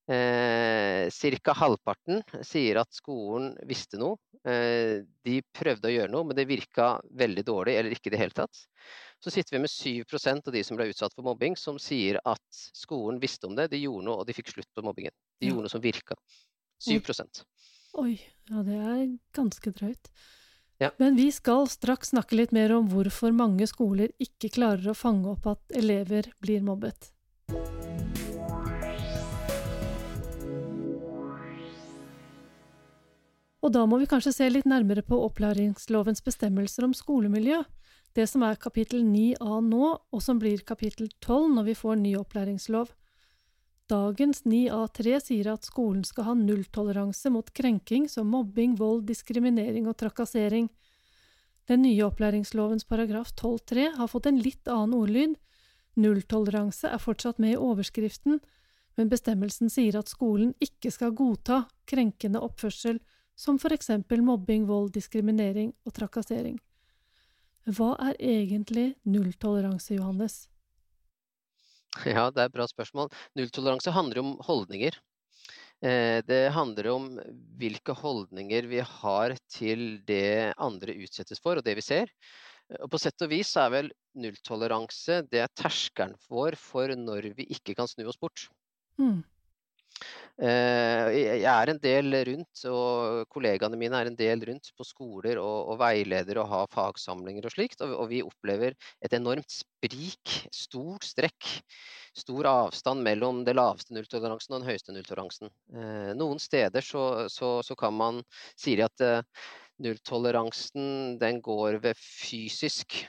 Eh, 0.09 1.11
Ca. 1.13 1.53
halvparten 1.53 2.23
sier 2.41 2.81
at 2.81 2.95
skolen 2.97 3.51
visste 3.69 4.01
noe. 4.01 4.17
Eh, 4.49 5.05
de 5.25 5.41
prøvde 5.53 5.91
å 5.91 5.93
gjøre 5.93 6.13
noe, 6.13 6.25
men 6.25 6.39
det 6.39 6.47
virka 6.49 6.95
veldig 7.13 7.45
dårlig 7.45 7.77
eller 7.77 7.93
ikke 7.93 8.09
i 8.09 8.15
det 8.17 8.23
hele 8.23 8.37
tatt. 8.37 8.63
Så 9.21 9.33
sitter 9.35 9.57
vi 9.57 9.63
med 9.67 9.73
7% 9.73 10.49
av 10.49 10.55
de 10.55 10.63
som 10.65 10.79
ble 10.79 10.89
utsatt 10.89 11.13
for 11.13 11.27
mobbing, 11.27 11.59
som 11.61 11.77
sier 11.83 12.21
at 12.25 12.63
skolen 12.73 13.21
visste 13.21 13.51
om 13.51 13.57
det, 13.59 13.69
de 13.73 13.83
gjorde 13.83 14.07
noe 14.07 14.23
og 14.23 14.29
de 14.29 14.37
fikk 14.37 14.55
slutt 14.55 14.71
på 14.73 14.85
mobbingen. 14.87 15.13
De 15.43 15.51
gjorde 15.51 15.67
noe 15.67 15.77
som 15.77 15.85
virka. 15.85 16.17
7 16.87 16.95
Oi. 16.95 17.45
Oi, 17.99 18.13
ja 18.49 18.63
det 18.65 18.79
er 18.79 19.07
ganske 19.37 19.73
drøyt. 19.75 20.13
Ja. 20.79 20.91
Men 20.97 21.17
vi 21.17 21.33
skal 21.33 21.67
straks 21.69 22.13
snakke 22.13 22.37
litt 22.39 22.53
mer 22.55 22.71
om 22.77 22.87
hvorfor 22.93 23.35
mange 23.35 23.67
skoler 23.67 24.13
ikke 24.23 24.51
klarer 24.55 24.93
å 24.93 24.95
fange 24.95 25.27
opp 25.33 25.49
at 25.51 25.75
elever 25.75 26.31
blir 26.39 26.63
mobbet. 26.63 27.11
Og 33.59 33.73
da 33.75 33.83
må 33.91 33.99
vi 33.99 34.07
kanskje 34.07 34.33
se 34.33 34.47
litt 34.49 34.69
nærmere 34.71 35.03
på 35.03 35.19
opplæringslovens 35.27 36.23
bestemmelser 36.25 36.87
om 36.87 36.95
skolemiljø, 36.95 37.59
det 38.15 38.29
som 38.31 38.45
er 38.47 38.61
kapittel 38.63 39.03
9a 39.03 39.59
nå, 39.67 39.91
og 39.99 40.23
som 40.23 40.39
blir 40.39 40.63
kapittel 40.67 41.11
12 41.19 41.57
når 41.59 41.67
vi 41.67 41.75
får 41.77 41.99
ny 42.01 42.15
opplæringslov. 42.23 42.95
Dagens 43.89 44.43
9a3 44.45 45.21
sier 45.25 45.49
at 45.49 45.65
skolen 45.65 46.03
skal 46.05 46.27
ha 46.27 46.35
nulltoleranse 46.37 47.31
mot 47.33 47.47
krenking 47.57 48.05
som 48.13 48.29
mobbing, 48.29 48.75
vold, 48.77 49.07
diskriminering 49.09 49.87
og 49.89 49.97
trakassering. 50.03 50.69
Den 51.69 51.83
nye 51.87 52.05
opplæringslovens 52.05 52.85
paragraf 52.85 53.33
12-3 53.33 53.87
har 53.97 54.11
fått 54.13 54.29
en 54.29 54.41
litt 54.45 54.69
annen 54.69 54.93
ordlyd. 54.99 55.39
Nulltoleranse 55.97 56.93
er 56.93 57.01
fortsatt 57.01 57.41
med 57.41 57.55
i 57.55 57.61
overskriften, 57.61 58.43
men 59.01 59.09
bestemmelsen 59.09 59.73
sier 59.73 59.97
at 59.97 60.13
skolen 60.13 60.53
ikke 60.61 60.93
skal 60.93 61.17
godta 61.17 61.63
krenkende 61.89 62.45
oppførsel 62.45 63.01
som 63.39 63.57
for 63.63 63.73
eksempel 63.73 64.21
mobbing, 64.27 64.67
vold, 64.69 64.93
diskriminering 64.99 65.73
og 65.87 65.97
trakassering. 65.97 66.61
Hva 67.65 67.95
er 68.11 68.21
egentlig 68.21 68.91
nulltoleranse, 69.09 69.97
Johannes? 69.97 70.49
Ja, 72.07 72.29
det 72.31 72.43
er 72.43 72.51
et 72.51 72.55
bra 72.55 72.67
spørsmål. 72.69 73.09
Nulltoleranse 73.39 73.93
handler 73.95 74.23
om 74.23 74.35
holdninger. 74.45 74.97
Eh, 75.85 76.19
det 76.27 76.43
handler 76.55 76.91
om 76.91 77.09
hvilke 77.59 77.95
holdninger 77.95 78.69
vi 78.71 78.83
har 78.83 79.35
til 79.51 80.03
det 80.09 80.53
andre 80.59 80.97
utsettes 81.05 81.43
for, 81.43 81.59
og 81.59 81.67
det 81.67 81.77
vi 81.79 81.85
ser. 81.87 82.13
Og 82.83 82.91
på 82.93 83.01
sett 83.01 83.25
og 83.25 83.31
vis 83.33 83.55
er 83.57 83.71
vel 83.73 83.91
nulltoleranse 84.19 85.23
det 85.31 85.41
er 85.45 85.53
terskelen 85.57 86.17
vår 86.29 86.59
for 86.61 86.93
når 86.93 87.31
vi 87.39 87.47
ikke 87.55 87.77
kan 87.79 87.89
snu 87.89 88.05
oss 88.11 88.21
bort. 88.21 88.49
Mm. 89.01 89.23
Eh, 90.39 91.09
jeg 91.43 91.51
er 91.51 91.73
en 91.73 91.81
del 91.83 92.15
rundt, 92.29 92.61
og 92.71 93.25
kollegaene 93.35 93.79
mine 93.81 93.99
er 93.99 94.11
en 94.11 94.19
del 94.19 94.45
rundt 94.47 94.71
på 94.79 94.87
skoler 94.87 95.41
og, 95.43 95.73
og 95.73 95.81
veileder 95.81 96.39
og 96.39 96.51
har 96.53 96.71
fagsamlinger 96.75 97.49
og 97.49 97.55
slikt. 97.57 97.83
Og, 97.83 97.95
og 98.05 98.11
vi 98.13 98.23
opplever 98.23 98.77
et 99.03 99.17
enormt 99.19 99.51
sprik, 99.51 100.37
stort 100.55 101.09
strekk, 101.09 101.51
stor 102.19 102.51
avstand 102.51 103.03
mellom 103.07 103.43
det 103.47 103.57
laveste 103.59 103.95
nulltoleransen 103.97 104.55
og 104.55 104.63
den 104.63 104.71
høyeste 104.71 104.95
nulltoleransen. 104.95 105.51
Eh, 105.75 106.13
noen 106.19 106.39
steder 106.43 106.87
så, 106.87 107.27
så, 107.33 107.59
så 107.67 107.79
kan 107.79 107.99
man 107.99 108.23
sier 108.55 108.87
at 108.87 109.03
eh, 109.03 109.23
nulltoleransen 109.83 111.19
den 111.19 111.43
går 111.43 111.83
ved 111.83 111.99
fysisk 111.99 113.03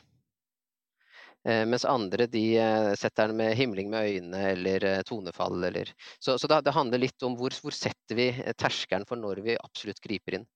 mens 1.69 1.85
andre 1.87 2.27
de 2.27 2.43
eh, 2.59 2.93
setter 2.99 3.31
den 3.31 3.39
med 3.39 3.55
himling 3.55 3.89
med 3.91 4.09
øynene 4.09 4.41
eller 4.51 4.85
eh, 4.85 5.01
tonefall 5.07 5.63
eller 5.63 5.91
Så, 6.19 6.37
så 6.37 6.47
det, 6.47 6.61
det, 6.67 6.75
handler 6.75 6.99
litt 6.99 7.23
om 7.23 7.37
hvor, 7.39 7.55
hvor 7.63 7.75
setter 7.75 8.17
vi 8.19 8.31
terskelen 8.59 9.07
for 9.07 9.19
når 9.19 9.43
vi 9.45 9.59
absolutt 9.59 10.01
griper 10.03 10.39
inn. 10.39 10.47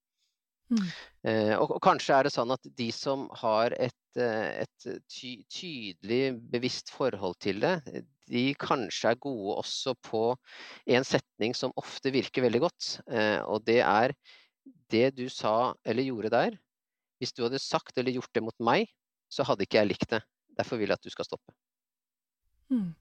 Mm. 0.74 0.88
Eh, 1.30 1.54
og, 1.58 1.76
og, 1.76 1.80
kanskje 1.84 2.18
er 2.18 2.28
det 2.28 2.34
sånn 2.34 2.54
at 2.56 2.68
de 2.78 2.90
som 2.96 3.28
har 3.42 3.76
et, 3.78 4.20
et 4.20 4.88
ty, 5.12 5.36
tydelig, 5.52 6.36
bevisst 6.54 6.92
forhold 6.94 7.38
til 7.44 7.64
det, 7.64 7.78
de 8.32 8.46
kanskje 8.60 9.12
er 9.12 9.22
gode 9.22 9.58
også 9.62 9.96
på 10.06 10.24
en 10.96 11.06
setning 11.08 11.56
som 11.58 11.74
ofte 11.80 12.14
virker 12.14 12.46
veldig 12.46 12.64
godt. 12.64 12.90
Eh, 13.12 13.40
og 13.44 13.66
det 13.68 13.82
er 13.84 14.16
det 14.94 15.10
du 15.18 15.26
sa 15.32 15.74
eller 15.86 16.08
gjorde 16.08 16.34
der. 16.34 16.60
Hvis 17.20 17.36
du 17.36 17.44
hadde 17.46 17.62
sagt 17.62 17.98
eller 17.98 18.16
gjort 18.16 18.34
det 18.36 18.44
mot 18.44 18.60
meg, 18.64 18.88
så 19.32 19.46
hadde 19.48 19.66
ikke 19.66 19.82
jeg 19.82 19.92
likt 19.92 20.10
det. 20.14 20.22
Derfor 20.58 20.80
vil 20.80 20.92
jeg 20.92 21.00
at 21.00 21.06
du 21.06 21.14
skal 21.14 21.28
stoppe. 21.28 21.56
Mm. 22.74 22.92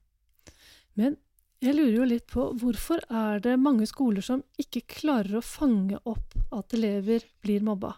Men 0.99 1.17
jeg 1.63 1.77
lurer 1.77 1.95
jo 1.95 2.05
litt 2.07 2.25
på 2.27 2.49
hvorfor 2.59 3.03
er 3.07 3.39
det 3.43 3.55
mange 3.61 3.85
skoler 3.87 4.25
som 4.25 4.41
ikke 4.59 4.83
klarer 4.99 5.39
å 5.39 5.45
fange 5.45 5.99
opp 6.09 6.35
at 6.51 6.75
elever 6.75 7.23
blir 7.43 7.63
mobba? 7.63 7.93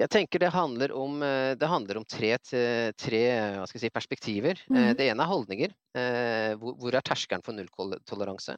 Jeg 0.00 0.08
tenker 0.12 0.40
det 0.40 0.52
handler 0.52 0.92
om, 0.96 1.22
eh, 1.22 1.54
det 1.60 1.68
handler 1.68 2.00
om 2.00 2.04
tre, 2.08 2.34
tre 2.40 3.22
si, 3.68 3.90
perspektiver. 3.92 4.60
Mm. 4.68 4.94
Det 4.96 5.08
ene 5.08 5.24
er 5.24 5.28
holdninger. 5.32 5.74
Eh, 5.96 6.52
hvor 6.56 6.94
er 6.94 7.04
terskelen 7.04 7.44
for 7.44 7.56
nulltoleranse? 7.56 8.56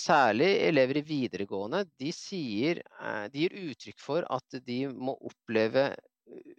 Særlig 0.00 0.48
elever 0.70 0.96
i 0.96 1.04
videregående. 1.04 1.82
De, 2.00 2.14
sier, 2.16 2.80
de 3.28 3.42
gir 3.42 3.52
uttrykk 3.66 3.98
for 4.00 4.24
at 4.24 4.56
de 4.64 4.78
må 4.88 5.12
oppleve 5.28 5.90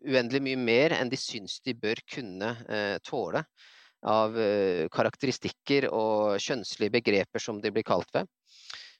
uendelig 0.05 0.41
mye 0.45 0.59
mer 0.59 0.95
enn 0.97 1.11
de 1.11 1.19
syns 1.19 1.59
de 1.65 1.75
bør 1.77 2.01
kunne 2.09 2.51
tåle 3.05 3.43
av 4.01 4.37
karakteristikker 4.91 5.85
og 5.93 6.39
kjønnslige 6.41 6.95
begreper, 6.97 7.43
som 7.43 7.59
de 7.61 7.69
blir 7.73 7.85
kalt 7.85 8.09
ved. 8.15 8.29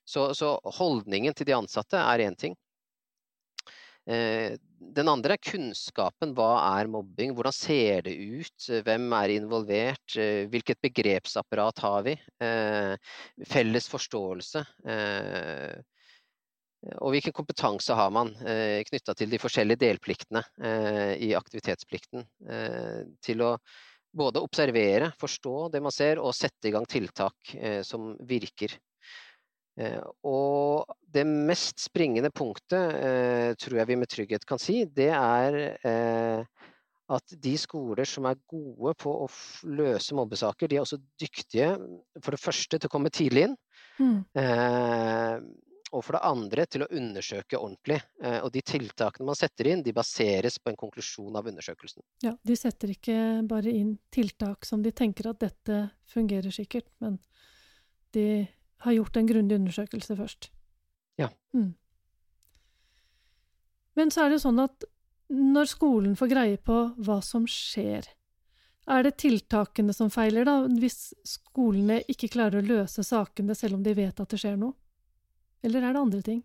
Så, 0.06 0.32
så 0.38 0.56
holdningen 0.78 1.34
til 1.38 1.50
de 1.50 1.58
ansatte 1.58 1.98
er 1.98 2.26
én 2.28 2.38
ting. 2.38 2.56
Eh, 4.10 4.58
den 4.98 5.10
andre 5.12 5.36
er 5.38 5.44
kunnskapen. 5.46 6.34
Hva 6.38 6.52
er 6.80 6.90
mobbing? 6.90 7.36
Hvordan 7.38 7.54
ser 7.56 8.02
det 8.08 8.16
ut? 8.18 8.68
Hvem 8.86 9.06
er 9.18 9.36
involvert? 9.36 10.18
Eh, 10.18 10.48
hvilket 10.52 10.82
begrepsapparat 10.82 11.84
har 11.86 12.08
vi? 12.08 12.16
Eh, 12.42 12.96
felles 13.48 13.90
forståelse. 13.92 14.66
Og 16.98 17.14
hvilken 17.14 17.36
kompetanse 17.36 17.94
har 17.94 18.10
man 18.10 18.32
knytta 18.88 19.14
til 19.14 19.30
de 19.30 19.38
forskjellige 19.38 19.84
delpliktene 19.84 20.42
i 21.22 21.28
aktivitetsplikten? 21.38 22.24
Til 23.22 23.44
å 23.46 23.52
både 24.18 24.42
observere, 24.42 25.12
forstå 25.22 25.54
det 25.76 25.82
man 25.86 25.94
ser, 25.94 26.18
og 26.18 26.34
sette 26.34 26.72
i 26.72 26.74
gang 26.74 26.88
tiltak 26.90 27.54
som 27.86 28.16
virker. 28.26 28.74
Eh, 29.80 30.02
og 30.28 30.92
det 31.14 31.24
mest 31.28 31.80
springende 31.86 32.32
punktet, 32.36 32.96
eh, 32.98 33.54
tror 33.60 33.80
jeg 33.80 33.88
vi 33.88 33.98
med 34.02 34.12
trygghet 34.12 34.46
kan 34.48 34.60
si, 34.60 34.84
det 34.86 35.10
er 35.16 35.58
eh, 35.88 36.44
at 37.12 37.36
de 37.44 37.56
skoler 37.60 38.08
som 38.08 38.28
er 38.28 38.40
gode 38.52 38.94
på 39.00 39.14
å 39.26 39.28
løse 39.68 40.16
mobbesaker, 40.16 40.68
de 40.68 40.80
er 40.80 40.86
også 40.86 41.00
dyktige 41.20 41.74
for 42.22 42.36
det 42.36 42.42
første 42.44 42.80
til 42.80 42.88
å 42.88 42.94
komme 42.94 43.12
tidlig 43.12 43.50
inn. 43.50 43.58
Mm. 44.00 44.22
Og 45.92 46.06
for 46.06 46.16
det 46.16 46.22
andre 46.24 46.66
til 46.72 46.86
å 46.86 46.90
undersøke 46.96 47.60
ordentlig. 47.60 48.00
og 48.22 48.52
de 48.54 48.62
tiltakene 48.64 49.28
man 49.28 49.36
setter 49.36 49.68
inn, 49.68 49.84
de 49.84 49.94
baseres 49.94 50.58
på 50.60 50.72
en 50.72 50.80
konklusjon 50.80 51.36
av 51.36 51.48
undersøkelsen. 51.52 52.04
Ja, 52.24 52.36
de 52.42 52.56
setter 52.56 52.94
ikke 52.94 53.18
bare 53.48 53.74
inn 53.76 53.98
tiltak 54.10 54.66
som 54.66 54.84
de 54.84 54.94
tenker 54.96 55.28
at 55.30 55.42
dette 55.44 55.82
fungerer 56.08 56.52
sikkert, 56.52 56.88
men 57.04 57.20
de 58.16 58.48
har 58.86 58.96
gjort 58.96 59.18
en 59.18 59.28
grundig 59.28 59.60
undersøkelse 59.60 60.18
først. 60.18 60.50
Ja. 61.20 61.30
Mm. 61.54 61.74
Men 64.00 64.12
så 64.12 64.26
er 64.26 64.34
det 64.34 64.42
sånn 64.44 64.60
at 64.64 64.88
når 65.32 65.70
skolen 65.72 66.18
får 66.20 66.32
greie 66.32 66.60
på 66.60 66.78
hva 67.04 67.20
som 67.24 67.46
skjer, 67.48 68.08
er 68.92 69.04
det 69.06 69.18
tiltakene 69.22 69.94
som 69.94 70.10
feiler, 70.12 70.48
da, 70.48 70.64
hvis 70.66 71.12
skolene 71.28 72.02
ikke 72.10 72.32
klarer 72.34 72.60
å 72.60 72.66
løse 72.66 73.06
sakene 73.06 73.56
selv 73.56 73.78
om 73.78 73.84
de 73.86 73.94
vet 73.96 74.20
at 74.20 74.32
det 74.32 74.40
skjer 74.42 74.58
noe? 74.60 74.74
Eller 75.64 75.86
er 75.86 75.94
det 75.94 76.02
andre 76.02 76.22
ting? 76.26 76.42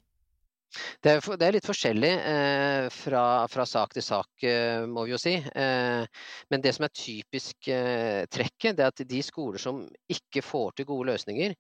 Det 1.01 1.13
er, 1.15 1.21
det 1.39 1.47
er, 1.47 1.55
litt 1.55 1.67
forskjellig 1.69 2.11
eh, 2.11 2.87
fra, 2.93 3.23
fra, 3.49 3.65
sak 3.69 3.95
til 3.95 4.05
sak, 4.05 4.29
eh, 4.45 4.83
må 4.91 5.07
vi 5.07 5.15
jo 5.15 5.21
si. 5.21 5.37
Eh, 5.39 6.25
men 6.53 6.65
det 6.65 6.73
som 6.77 6.85
er 6.85 6.93
typisk 6.93 7.69
eh, 7.73 8.27
trekket, 8.33 8.77
det 8.77 8.85
er 8.85 8.93
at 8.93 9.05
de 9.09 9.23
skoler 9.25 9.63
som 9.63 9.85
ikke 10.13 10.43
får 10.45 10.75
til 10.77 10.89
gode 10.91 11.13
løsninger, 11.13 11.55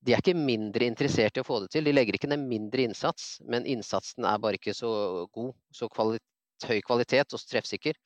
de 0.00 0.14
er 0.14 0.22
ikke 0.22 0.38
mindre 0.38 0.88
interessert 0.88 1.36
i 1.36 1.42
å 1.42 1.46
få 1.48 1.60
det 1.64 1.72
til. 1.74 1.88
De 1.88 1.94
legger 1.94 2.16
ikke 2.16 2.30
ned 2.32 2.46
mindre 2.46 2.86
innsats, 2.86 3.34
men 3.44 3.68
innsatsen 3.68 4.28
er 4.30 4.40
bare 4.42 4.60
ikke 4.60 4.76
så 4.78 4.92
god. 5.34 5.52
Så 5.74 5.90
kvalitet, 5.92 6.28
høy 6.70 6.78
kvalitet 6.86 7.34
og 7.34 7.44
treffsikker. 7.50 7.98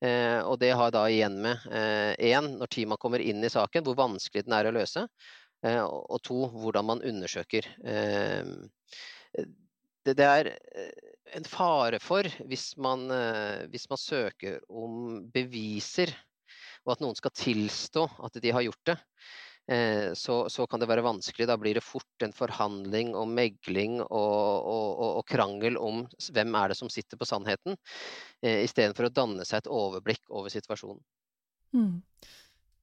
Eh, 0.00 0.40
og 0.48 0.56
det 0.62 0.72
har 0.72 0.92
da 0.94 1.04
igjen 1.12 1.36
med 1.44 1.66
én, 1.68 2.16
eh, 2.16 2.56
når 2.56 2.72
teamet 2.72 3.00
kommer 3.00 3.20
inn 3.20 3.44
i 3.44 3.52
saken, 3.52 3.84
hvor 3.84 3.98
vanskelig 3.98 4.46
den 4.46 4.56
er 4.56 4.70
å 4.70 4.74
løse. 4.74 5.04
Og 5.60 6.20
to, 6.24 6.46
hvordan 6.56 6.86
man 6.88 7.02
undersøker 7.04 7.66
det, 10.06 10.16
det, 10.16 10.26
er 10.26 10.50
eh, 10.54 11.12
en 11.36 11.46
fare 11.46 12.00
for, 12.02 12.26
hvis 12.48 12.72
man, 12.80 13.06
eh, 13.12 13.66
hvis 13.72 13.88
man, 13.90 14.00
søker 14.00 14.60
om 14.68 15.20
beviser, 15.32 16.12
og 16.86 16.94
at 16.94 17.04
noen 17.04 17.18
skal 17.18 17.34
tilstå 17.36 18.06
at 18.24 18.40
de 18.42 18.52
har 18.54 18.64
gjort 18.64 18.88
det, 18.88 18.96
eh, 19.70 20.08
så, 20.16 20.42
så 20.48 20.66
kan 20.66 20.80
det 20.80 20.88
være 20.90 21.04
vanskelig. 21.04 21.48
Da 21.50 21.58
blir 21.60 21.76
det 21.76 21.84
fort 21.84 22.24
en 22.24 22.34
forhandling 22.36 23.12
og 23.18 23.28
megling 23.28 24.00
og, 24.00 24.66
og, 24.72 25.04
og 25.20 25.24
krangel 25.28 25.78
om 25.80 26.06
hvem 26.32 26.60
er 26.62 26.72
det 26.72 26.80
som 26.80 26.92
sitter 26.92 27.20
på 27.20 27.28
sannheten, 27.28 27.76
istedenfor 28.40 29.10
å 29.10 29.14
danne 29.14 29.46
seg 29.48 29.62
et 29.62 29.72
overblikk 29.72 30.32
over 30.32 30.52
situasjonen. 30.52 31.02
Mm. 31.76 32.00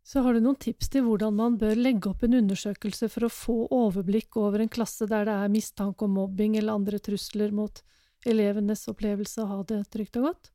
Så 0.07 0.21
har 0.23 0.33
du 0.33 0.39
noen 0.39 0.55
tips 0.55 0.87
til 0.93 1.03
hvordan 1.03 1.35
man 1.35 1.57
bør 1.59 1.75
legge 1.75 2.07
opp 2.07 2.21
en 2.23 2.37
undersøkelse 2.37 3.09
for 3.11 3.27
å 3.27 3.33
få 3.33 3.55
overblikk 3.75 4.37
over 4.39 4.63
en 4.63 4.71
klasse 4.71 5.03
der 5.09 5.27
det 5.27 5.33
er 5.35 5.51
mistanke 5.51 6.07
om 6.07 6.13
mobbing 6.15 6.55
eller 6.55 6.79
andre 6.79 7.01
trusler 7.03 7.51
mot 7.51 7.81
elevenes 8.23 8.85
opplevelse 8.87 9.43
av 9.43 9.49
å 9.49 9.57
ha 9.57 9.65
det 9.67 9.81
trygt 9.91 10.15
og 10.21 10.29
godt? 10.29 10.53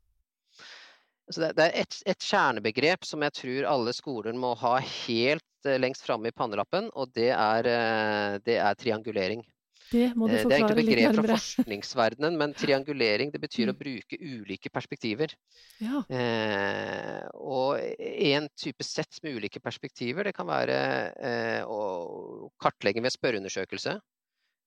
det, 1.36 1.52
er 1.52 1.76
et, 1.82 1.98
et, 2.08 2.24
kjernebegrep 2.24 3.04
som 3.04 3.22
jeg 3.24 3.36
tror 3.36 3.68
alle 3.74 3.92
skoler 3.96 4.36
må 4.36 4.54
ha 4.60 4.74
helt 4.80 5.68
eh, 5.68 5.78
lengst 5.80 6.04
framme 6.04 6.32
i 6.32 6.36
pannelappen, 6.36 6.88
og 6.96 7.12
det 7.16 7.30
er, 7.36 7.68
eh, 7.68 8.38
det 8.44 8.56
er 8.56 8.80
triangulering. 8.80 9.44
Det 9.92 10.08
må 10.16 10.28
du 10.30 10.34
forklare 10.38 10.48
litt 10.48 10.48
nærmere. 10.48 10.48
Det 10.48 10.56
er 10.56 10.66
egentlig 10.66 10.86
begrep 10.88 11.18
fra 11.18 11.36
forskningsverdenen, 11.36 12.38
men 12.40 12.54
triangulering 12.56 13.32
det 13.34 13.40
betyr 13.42 13.68
mm. 13.68 13.72
å 13.74 13.78
bruke 13.78 14.18
ulike 14.18 14.72
perspektiver. 14.72 15.34
Ja. 15.82 16.02
Eh, 16.08 17.26
og 17.36 17.78
en 17.78 18.48
type 18.58 18.86
sett 18.86 19.20
med 19.24 19.38
ulike 19.38 19.62
perspektiver, 19.62 20.28
det 20.28 20.36
kan 20.36 20.48
være 20.48 20.78
eh, 21.20 21.60
å 21.68 22.50
kartlegge 22.62 23.04
ved 23.04 23.14
spørreundersøkelse, 23.14 23.98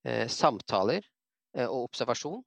eh, 0.05 0.25
samtaler 0.32 1.01
eh, 1.01 1.65
og 1.65 1.89
observasjon. 1.89 2.44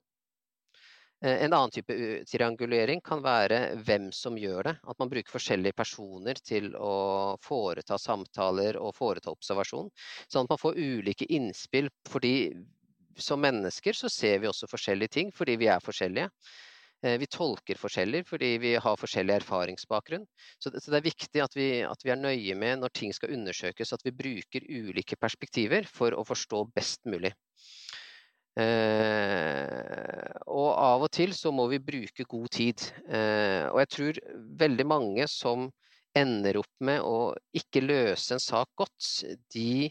Eh, 1.20 1.44
en 1.44 1.52
annen 1.52 1.70
type 1.74 1.94
triangulering 2.30 3.00
kan 3.02 3.22
være 3.24 3.60
hvem 3.82 4.10
som 4.14 4.38
gjør 4.38 4.70
det. 4.70 4.74
At 4.86 4.98
man 5.02 5.10
bruker 5.10 5.34
forskjellige 5.34 5.74
personer 5.78 6.38
til 6.38 6.70
å 6.78 7.36
foreta 7.42 7.98
samtaler 7.98 8.78
og 8.78 8.94
foreta 8.96 9.34
observasjon. 9.34 9.90
Sånn 10.30 10.46
at 10.46 10.54
man 10.54 10.62
får 10.62 10.78
ulike 10.78 11.26
innspill. 11.28 11.90
fordi 12.08 12.34
som 13.18 13.40
mennesker 13.42 13.92
så 13.92 14.08
ser 14.08 14.38
vi 14.38 14.46
også 14.46 14.68
forskjellige 14.70 15.10
ting 15.16 15.30
fordi 15.34 15.56
vi 15.58 15.66
er 15.66 15.82
forskjellige. 15.82 16.30
Eh, 17.02 17.18
vi 17.18 17.26
tolker 17.26 17.78
forskjeller 17.78 18.24
fordi 18.26 18.52
vi 18.62 18.74
har 18.78 19.00
forskjellig 19.00 19.34
erfaringsbakgrunn. 19.40 20.26
Så 20.58 20.70
det, 20.70 20.82
så 20.82 20.90
det 20.90 21.00
er 21.00 21.08
viktig 21.08 21.42
at 21.42 21.56
vi, 21.58 21.68
at 21.82 22.04
vi, 22.04 22.12
er 22.14 22.22
nøye 22.22 22.54
med 22.58 22.78
når 22.82 22.94
ting 22.94 23.14
skal 23.14 23.34
undersøkes, 23.34 23.92
at 23.92 24.06
vi 24.06 24.14
bruker 24.14 24.66
ulike 24.70 25.18
perspektiver 25.18 25.86
for 25.86 26.14
å 26.14 26.26
forstå 26.26 26.64
best 26.78 27.06
mulig. 27.10 27.34
Eh, 28.58 30.38
og 30.50 30.70
av 30.74 31.04
og 31.06 31.10
til 31.14 31.34
så 31.36 31.52
må 31.54 31.68
vi 31.70 31.78
bruke 31.82 32.26
god 32.26 32.48
tid. 32.56 32.86
Eh, 33.06 33.66
og 33.70 33.78
jeg 33.84 33.92
tror 33.94 34.22
veldig 34.64 34.86
mange 34.88 35.28
som 35.30 35.68
ender 36.18 36.58
opp 36.58 36.72
med 36.82 37.04
å 37.04 37.34
ikke 37.56 37.84
løse 37.84 38.34
en 38.34 38.42
sak 38.42 38.72
godt, 38.80 39.10
de 39.54 39.90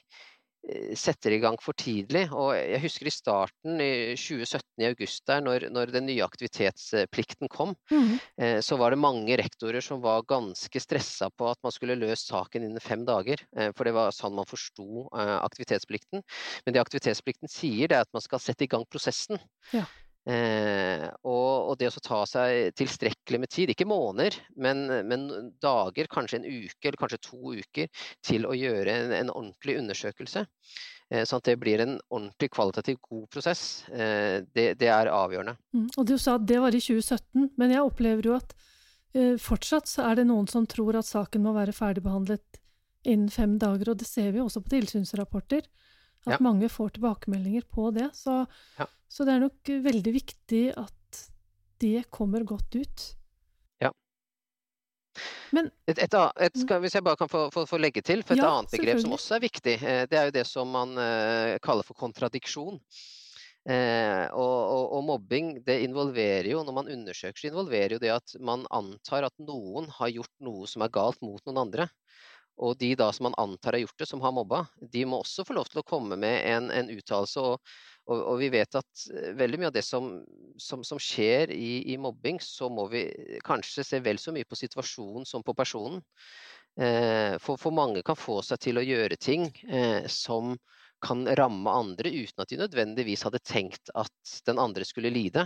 setter 0.97 1.35
i 1.35 1.39
gang 1.41 1.57
for 1.61 1.77
tidlig. 1.77 2.25
Og 2.35 2.51
jeg 2.57 2.81
husker 2.83 3.09
i 3.09 3.13
starten, 3.13 3.81
i 3.81 4.15
2017 4.19 4.83
i 4.83 4.87
august 4.89 5.23
der, 5.29 5.43
når, 5.45 5.67
når 5.73 5.93
den 5.93 6.07
nye 6.09 6.25
aktivitetsplikten 6.25 7.51
kom, 7.51 7.75
mm. 7.91 8.15
eh, 8.41 8.57
så 8.65 8.79
var 8.79 8.93
det 8.93 9.01
mange 9.01 9.37
rektorer 9.39 9.83
som 9.83 10.01
var 10.03 10.25
ganske 10.27 10.81
stressa 10.83 11.29
på 11.33 11.49
at 11.51 11.61
man 11.65 11.75
skulle 11.75 11.97
løst 11.99 12.31
saken 12.31 12.67
innen 12.67 12.83
fem 12.83 13.05
dager. 13.07 13.43
Eh, 13.57 13.71
for 13.77 13.87
det 13.87 13.95
var 13.97 14.15
sånn 14.15 14.35
man 14.37 14.49
forsto 14.49 15.07
eh, 15.11 15.37
aktivitetsplikten. 15.37 16.25
Men 16.65 16.75
det 16.75 16.83
aktivitetsplikten 16.83 17.51
sier, 17.51 17.87
det 17.87 17.99
er 17.99 18.07
at 18.07 18.15
man 18.15 18.25
skal 18.25 18.43
sette 18.43 18.67
i 18.67 18.71
gang 18.71 18.85
prosessen. 18.91 19.41
Ja. 19.75 19.85
Eh, 20.27 21.05
og, 21.23 21.69
og, 21.69 21.73
det 21.79 21.87
å 21.87 22.03
ta 22.03 22.19
seg 22.27 22.73
tilstrekkelig 22.75 23.39
med 23.39 23.51
tid, 23.53 23.71
ikke 23.71 23.87
måneder, 23.87 24.35
men, 24.59 24.83
men, 25.07 25.25
dager, 25.63 26.09
kanskje 26.11 26.41
en 26.41 26.47
uke 26.49 26.89
eller 26.89 26.99
kanskje 26.99 27.21
to 27.29 27.55
uker, 27.55 27.87
til 28.25 28.47
å 28.49 28.55
gjøre 28.57 28.91
en, 28.91 29.13
en 29.21 29.31
ordentlig 29.31 29.77
undersøkelse. 29.79 30.43
Eh, 31.07 31.23
sånn 31.23 31.39
at 31.39 31.47
det 31.47 31.55
blir 31.61 31.79
en 31.79 31.95
ordentlig 32.11 32.51
kvalitativt 32.51 32.99
god 33.07 33.27
prosess. 33.31 33.63
Eh, 33.87 34.43
det, 34.51 34.73
det, 34.81 34.91
er 34.91 35.13
avgjørende. 35.13 35.55
Mm, 35.71 35.87
og 35.95 36.09
Du 36.09 36.17
sa 36.19 36.35
at 36.35 36.47
det 36.49 36.59
var 36.63 36.75
i 36.75 36.83
2017, 36.83 37.53
men 37.55 37.75
jeg 37.77 37.87
opplever 37.87 38.27
jo 38.27 38.35
at 38.35 38.51
eh, 39.15 39.37
fortsatt 39.39 39.87
så 39.87 40.09
er 40.09 40.19
det 40.19 40.27
noen 40.27 40.51
som 40.51 40.67
tror 40.67 40.99
at 40.99 41.07
saken 41.07 41.45
må 41.45 41.55
være 41.55 41.75
ferdigbehandlet 41.77 42.59
innen 43.07 43.31
fem 43.31 43.55
dager, 43.61 43.93
og 43.93 44.01
det 44.01 44.09
ser 44.09 44.33
vi 44.35 44.43
også 44.43 44.65
på 44.65 44.75
tilsynsrapporter. 44.75 45.63
At 46.27 46.35
ja. 46.35 46.43
mange 46.43 46.67
får 46.67 46.97
tilbakemeldinger 46.97 47.63
på 47.71 47.87
det. 47.95 48.09
Så, 48.17 48.41
ja. 48.75 48.89
Så, 49.07 49.25
det 49.27 49.35
er 49.35 49.45
nok 49.45 49.71
veldig 49.87 50.13
viktig 50.15 50.63
at 50.77 51.21
det 51.81 52.07
kommer 52.13 52.45
godt 52.47 52.75
ut. 52.75 53.05
Ja. 53.83 53.91
Men, 55.55 55.69
et, 55.87 55.99
et, 56.03 56.17
et, 56.17 56.57
skal, 56.59 56.81
hvis 56.83 56.97
jeg 56.97 57.05
bare 57.05 57.19
kan 57.19 57.29
få, 57.31 57.47
få, 57.53 57.65
få 57.69 57.79
legge 57.81 58.03
til, 58.05 58.23
for 58.25 58.37
et 58.37 58.43
ja, 58.43 58.49
annet 58.51 58.73
begrep 58.73 59.03
som 59.03 59.15
også 59.17 59.37
er 59.37 59.45
viktig, 59.45 59.77
eh, 59.77 60.03
det 60.09 60.19
er 60.19 60.29
jo 60.29 60.35
det 60.39 60.47
som 60.49 60.73
man 60.73 60.97
uh, 60.97 61.55
kaller 61.63 61.87
for 61.87 61.97
kontradiksjon. 61.97 62.81
Eh, 63.67 64.25
og, 64.31 64.57
og, 64.71 64.83
og, 64.95 65.01
mobbing 65.03 65.57
det 65.67 65.81
involverer 65.83 66.47
jo, 66.53 66.61
når 66.63 66.75
man 66.77 66.91
undersøker, 66.93 67.35
så 67.41 67.49
involverer 67.49 67.97
jo 67.97 67.99
det 67.99 68.13
at 68.13 68.35
man 68.39 68.63
antar 68.71 69.27
at 69.27 69.35
noen 69.43 69.89
har 69.97 70.13
gjort 70.13 70.31
noe 70.47 70.69
som 70.71 70.85
er 70.85 70.93
galt 70.95 71.19
mot 71.25 71.43
noen 71.43 71.65
andre. 71.65 71.89
Og 72.63 72.77
de 72.79 72.93
da 72.97 73.09
som 73.13 73.27
man 73.27 73.35
antar 73.37 73.75
har 73.75 73.83
gjort 73.83 73.99
det, 73.99 74.07
som 74.09 74.23
har 74.23 74.33
mobba, 74.33 74.63
de 74.79 75.03
må 75.05 75.19
også 75.21 75.45
få 75.45 75.57
lov 75.59 75.67
til 75.69 75.83
å 75.83 75.85
komme 75.85 76.15
med 76.17 76.39
en, 76.47 76.71
en 76.73 76.89
uttalelse. 76.95 77.43
Og, 77.43 77.75
og, 78.07 78.21
og, 78.21 78.35
vi 78.39 78.49
vet 78.53 78.79
at 78.79 79.05
eh, 79.13 79.33
veldig 79.37 79.59
mye 79.61 79.69
av 79.71 79.75
det 79.75 79.83
som, 79.85 80.09
som, 80.61 80.83
som 80.87 80.99
skjer 81.01 81.51
i, 81.55 81.91
i, 81.93 81.97
mobbing, 82.01 82.39
så 82.43 82.69
må 82.71 82.87
vi 82.91 83.05
kanskje 83.45 83.85
se 83.85 84.01
vel 84.03 84.19
så 84.21 84.33
mye 84.35 84.47
på 84.47 84.59
situasjonen 84.59 85.27
som 85.27 85.43
på 85.45 85.55
personen. 85.57 86.01
Eh, 86.79 87.35
for, 87.41 87.59
for, 87.59 87.73
mange 87.75 88.03
kan 88.05 88.17
få 88.19 88.39
seg 88.45 88.61
til 88.63 88.79
å 88.79 88.85
gjøre 88.85 89.19
ting 89.19 89.49
eh, 89.67 90.05
som 90.11 90.55
kan 91.03 91.27
ramme 91.37 91.69
andre 91.69 92.09
uten 92.09 92.41
at 92.41 92.49
de 92.49 92.57
nødvendigvis 92.57 93.23
hadde 93.27 93.41
tenkt 93.45 93.91
at 93.97 94.37
den 94.47 94.57
andre 94.61 94.85
skulle 94.87 95.11
lide. 95.13 95.45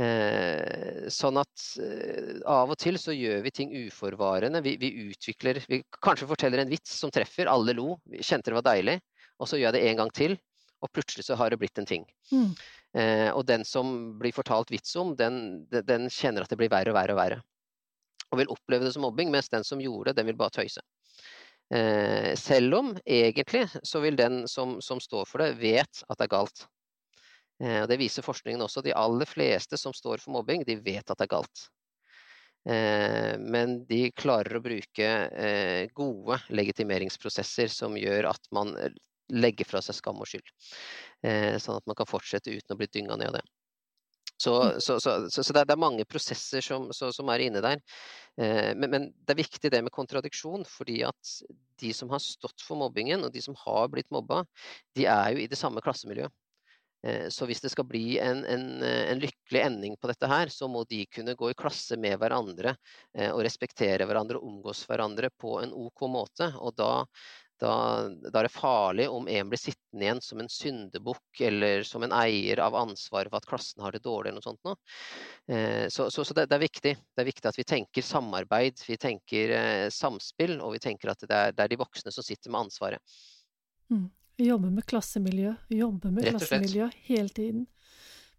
Eh, 0.00 1.06
sånn 1.12 1.38
at 1.42 1.66
eh, 1.82 2.40
av 2.48 2.72
og 2.72 2.78
til 2.80 2.98
så 2.98 3.14
gjør 3.14 3.44
vi 3.46 3.54
ting 3.54 3.74
uforvarende. 3.84 4.62
Vi, 4.64 4.74
vi, 4.80 4.90
utvikler 5.12 5.62
Vi 5.68 5.82
kanskje 6.02 6.30
forteller 6.30 6.64
en 6.64 6.72
vits 6.72 6.96
som 6.98 7.12
treffer, 7.14 7.50
alle 7.50 7.76
lo, 7.78 7.98
vi 8.08 8.24
kjente 8.24 8.50
det 8.50 8.58
var 8.58 8.70
deilig, 8.72 8.98
og 9.38 9.50
så 9.50 9.60
gjør 9.60 9.70
jeg 9.70 9.78
det 9.78 9.84
en 9.90 10.02
gang 10.02 10.14
til. 10.14 10.38
Og 10.82 10.90
plutselig 10.92 11.26
så 11.28 11.36
har 11.38 11.52
det 11.52 11.60
blitt 11.62 11.78
en 11.78 11.88
ting. 11.88 12.04
Mm. 12.32 12.50
Eh, 12.98 13.30
og 13.32 13.46
den 13.48 13.64
som 13.64 14.18
blir 14.20 14.34
fortalt 14.36 14.72
vits 14.72 14.96
om, 15.00 15.14
den, 15.16 15.64
den, 15.70 16.08
kjenner 16.10 16.44
at 16.44 16.52
det 16.52 16.58
blir 16.60 16.72
verre 16.72 16.92
og 16.92 16.98
verre 16.98 17.14
og 17.14 17.20
verre. 17.20 17.40
Og 18.32 18.40
vil 18.40 18.52
oppleve 18.52 18.88
det 18.88 18.94
som 18.96 19.04
mobbing, 19.06 19.30
mens 19.32 19.50
den 19.52 19.64
som 19.64 19.80
gjorde 19.80 20.10
det, 20.10 20.20
den 20.20 20.32
vil 20.32 20.40
bare 20.40 20.56
tøyse. 20.58 20.82
Eh, 21.72 22.32
selv 22.36 22.74
om 22.80 22.92
egentlig 23.06 23.64
så 23.86 24.02
vil 24.04 24.18
den 24.18 24.42
som, 24.48 24.80
som, 24.84 25.00
står 25.00 25.28
for 25.28 25.44
det, 25.44 25.54
vet 25.62 26.02
at 26.08 26.18
det 26.18 26.26
er 26.26 26.34
galt. 26.34 26.66
Eh, 27.62 27.78
og 27.84 27.88
det 27.88 28.00
viser 28.02 28.26
forskningen 28.26 28.64
også. 28.66 28.84
De 28.84 28.96
aller 28.96 29.28
fleste 29.28 29.78
som 29.80 29.94
står 29.96 30.20
for 30.24 30.34
mobbing, 30.36 30.66
de 30.68 30.76
vet 30.82 31.06
at 31.06 31.16
det 31.16 31.28
er 31.28 31.32
galt. 31.36 31.68
Eh, 32.68 33.38
men 33.40 33.80
de 33.88 34.04
klarer 34.14 34.58
å 34.58 34.64
bruke 34.64 35.08
eh, 35.32 35.88
gode 35.96 36.38
legitimeringsprosesser 36.54 37.72
som 37.72 37.96
gjør 37.98 38.30
at 38.30 38.52
man 38.54 38.76
legger 39.30 39.68
fra 39.68 39.82
seg 39.84 39.96
skam 39.98 40.20
og 40.22 40.28
skyld. 40.28 40.52
Eh, 41.22 41.58
sånn 41.62 41.78
at 41.78 41.86
man 41.86 41.98
kan 41.98 42.08
fortsette 42.08 42.52
uten 42.52 42.74
å 42.74 42.78
bli 42.78 42.90
dynga 42.90 43.18
ned 43.20 43.32
av 43.32 43.40
det. 43.40 43.44
Så, 44.42 44.62
mm. 44.62 44.80
så, 44.80 45.00
så, 45.00 45.12
så 45.30 45.52
det, 45.52 45.60
er, 45.60 45.66
det, 45.68 45.74
er, 45.76 45.80
mange 45.80 46.06
prosesser 46.08 46.64
som, 46.64 46.88
som 46.92 47.30
er 47.30 47.44
inne 47.46 47.62
der. 47.62 47.82
Eh, 48.40 48.72
men, 48.74 48.88
men, 48.90 49.08
det 49.22 49.36
er 49.36 49.42
viktig 49.44 49.70
det 49.70 49.82
med 49.86 49.94
kontradiksjon, 49.94 50.66
fordi 50.68 51.02
at 51.06 51.34
de 51.82 51.92
som 51.94 52.10
har 52.10 52.22
stått 52.22 52.64
for 52.64 52.80
mobbingen, 52.80 53.22
og 53.26 53.34
de 53.34 53.42
som 53.44 53.56
har 53.62 53.90
blitt 53.92 54.10
mobba, 54.14 54.42
de 54.98 55.06
er 55.10 55.34
jo 55.34 55.44
i 55.44 55.50
det 55.50 55.60
samme 55.60 55.82
klassemiljøet. 55.84 56.34
Eh, 57.06 57.28
så 57.34 57.46
hvis 57.46 57.62
det 57.62 57.72
skal 57.72 57.86
bli 57.86 58.18
en, 58.22 58.44
en, 58.46 58.66
en, 58.82 59.22
lykkelig 59.22 59.62
ending 59.62 59.96
på 59.98 60.10
dette 60.10 60.28
her, 60.30 60.50
så 60.54 60.68
må 60.70 60.84
de 60.90 61.04
kunne 61.10 61.34
gå 61.38 61.50
i 61.50 61.58
klasse 61.58 61.98
med 61.98 62.18
hverandre 62.22 62.76
eh, 63.16 63.30
og 63.30 63.42
respektere 63.46 64.06
hverandre 64.06 64.38
og 64.38 64.50
omgås 64.50 64.84
hverandre 64.86 65.32
på 65.34 65.58
en 65.62 65.74
OK 65.74 66.06
måte. 66.10 66.52
Og 66.62 66.76
da, 66.78 66.92
da, 67.62 68.08
da, 68.08 68.32
er 68.40 68.48
det 68.48 68.52
farlig 68.54 69.06
om 69.10 69.28
en 69.30 69.50
blir 69.50 69.60
sittende 69.60 70.06
igjen 70.06 70.22
som 70.24 70.40
en 70.42 70.50
syndebukk 70.50 71.42
eller 71.46 71.84
som 71.86 72.02
en 72.02 72.14
eier 72.16 72.58
av 72.64 72.74
ansvaret 72.74 73.30
for 73.30 73.38
at 73.38 73.46
klassen 73.46 73.84
har 73.84 73.94
det 73.94 74.02
dårlig. 74.02 74.32
eller 74.32 74.40
noe 74.40 74.48
sånt. 74.48 74.60
Nå. 74.66 74.74
Eh, 75.54 75.86
så, 75.92 76.08
så, 76.10 76.24
så 76.24 76.34
det, 76.34 76.48
det, 76.50 76.58
er 76.58 76.64
viktig. 76.64 76.94
Det 76.98 77.22
er 77.22 77.28
viktig 77.28 77.50
at 77.52 77.60
vi 77.60 77.66
tenker 77.74 78.06
samarbeid, 78.06 78.82
vi 78.88 78.98
tenker 78.98 79.54
eh, 79.58 79.86
samspill, 79.94 80.58
og 80.60 80.74
vi 80.74 80.82
tenker 80.82 81.14
at 81.14 81.22
det 81.22 81.38
er, 81.38 81.54
det 81.54 81.66
er, 81.66 81.72
de 81.72 81.80
voksne 81.84 82.14
som 82.14 82.26
sitter 82.26 82.50
med 82.50 82.66
ansvaret. 82.66 83.16
Mm. 83.92 84.08
Vi 84.40 84.48
jobber 84.48 84.72
med 84.74 84.86
klassemiljø, 84.88 85.54
vi 85.68 85.82
jobber 85.84 86.10
med 86.10 86.26
klassemiljø 86.32 86.88
hele 87.06 87.28
tiden. 87.28 87.66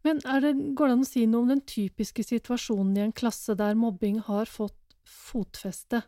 Men 0.03 0.19
det, 0.19 0.53
går 0.75 0.89
det 0.89 0.95
an 0.97 1.05
å 1.05 1.07
si 1.07 1.27
noe 1.29 1.45
om 1.45 1.53
den 1.53 1.61
typiske 1.63 2.25
situasjonen 2.27 2.97
i 2.97 3.05
en 3.05 3.15
klasse 3.15 3.55
der 3.55 3.77
mobbing 3.79 4.19
har 4.27 4.51
fått 4.51 4.97
fotfeste? 5.07 6.01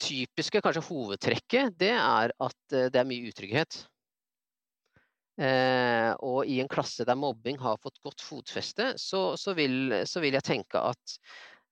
Typiske, 0.00 0.62
kanskje 0.64 0.86
hovedtrekket, 0.88 1.76
det 1.78 1.94
er 1.94 2.34
at 2.34 2.74
eh, 2.74 2.90
det 2.92 3.00
er 3.00 3.08
mye 3.08 3.30
utrygghet. 3.30 3.82
Eh, 5.38 6.10
og 6.26 6.48
i 6.50 6.58
en 6.58 6.70
klasse 6.70 7.06
der 7.06 7.18
mobbing 7.18 7.60
har 7.62 7.78
fått 7.82 8.00
godt 8.02 8.24
fotfeste, 8.26 8.92
så, 8.98 9.36
så, 9.38 9.54
vil, 9.54 10.00
så 10.08 10.22
vil, 10.24 10.34
jeg 10.34 10.46
tenke 10.48 10.82
at, 10.82 11.14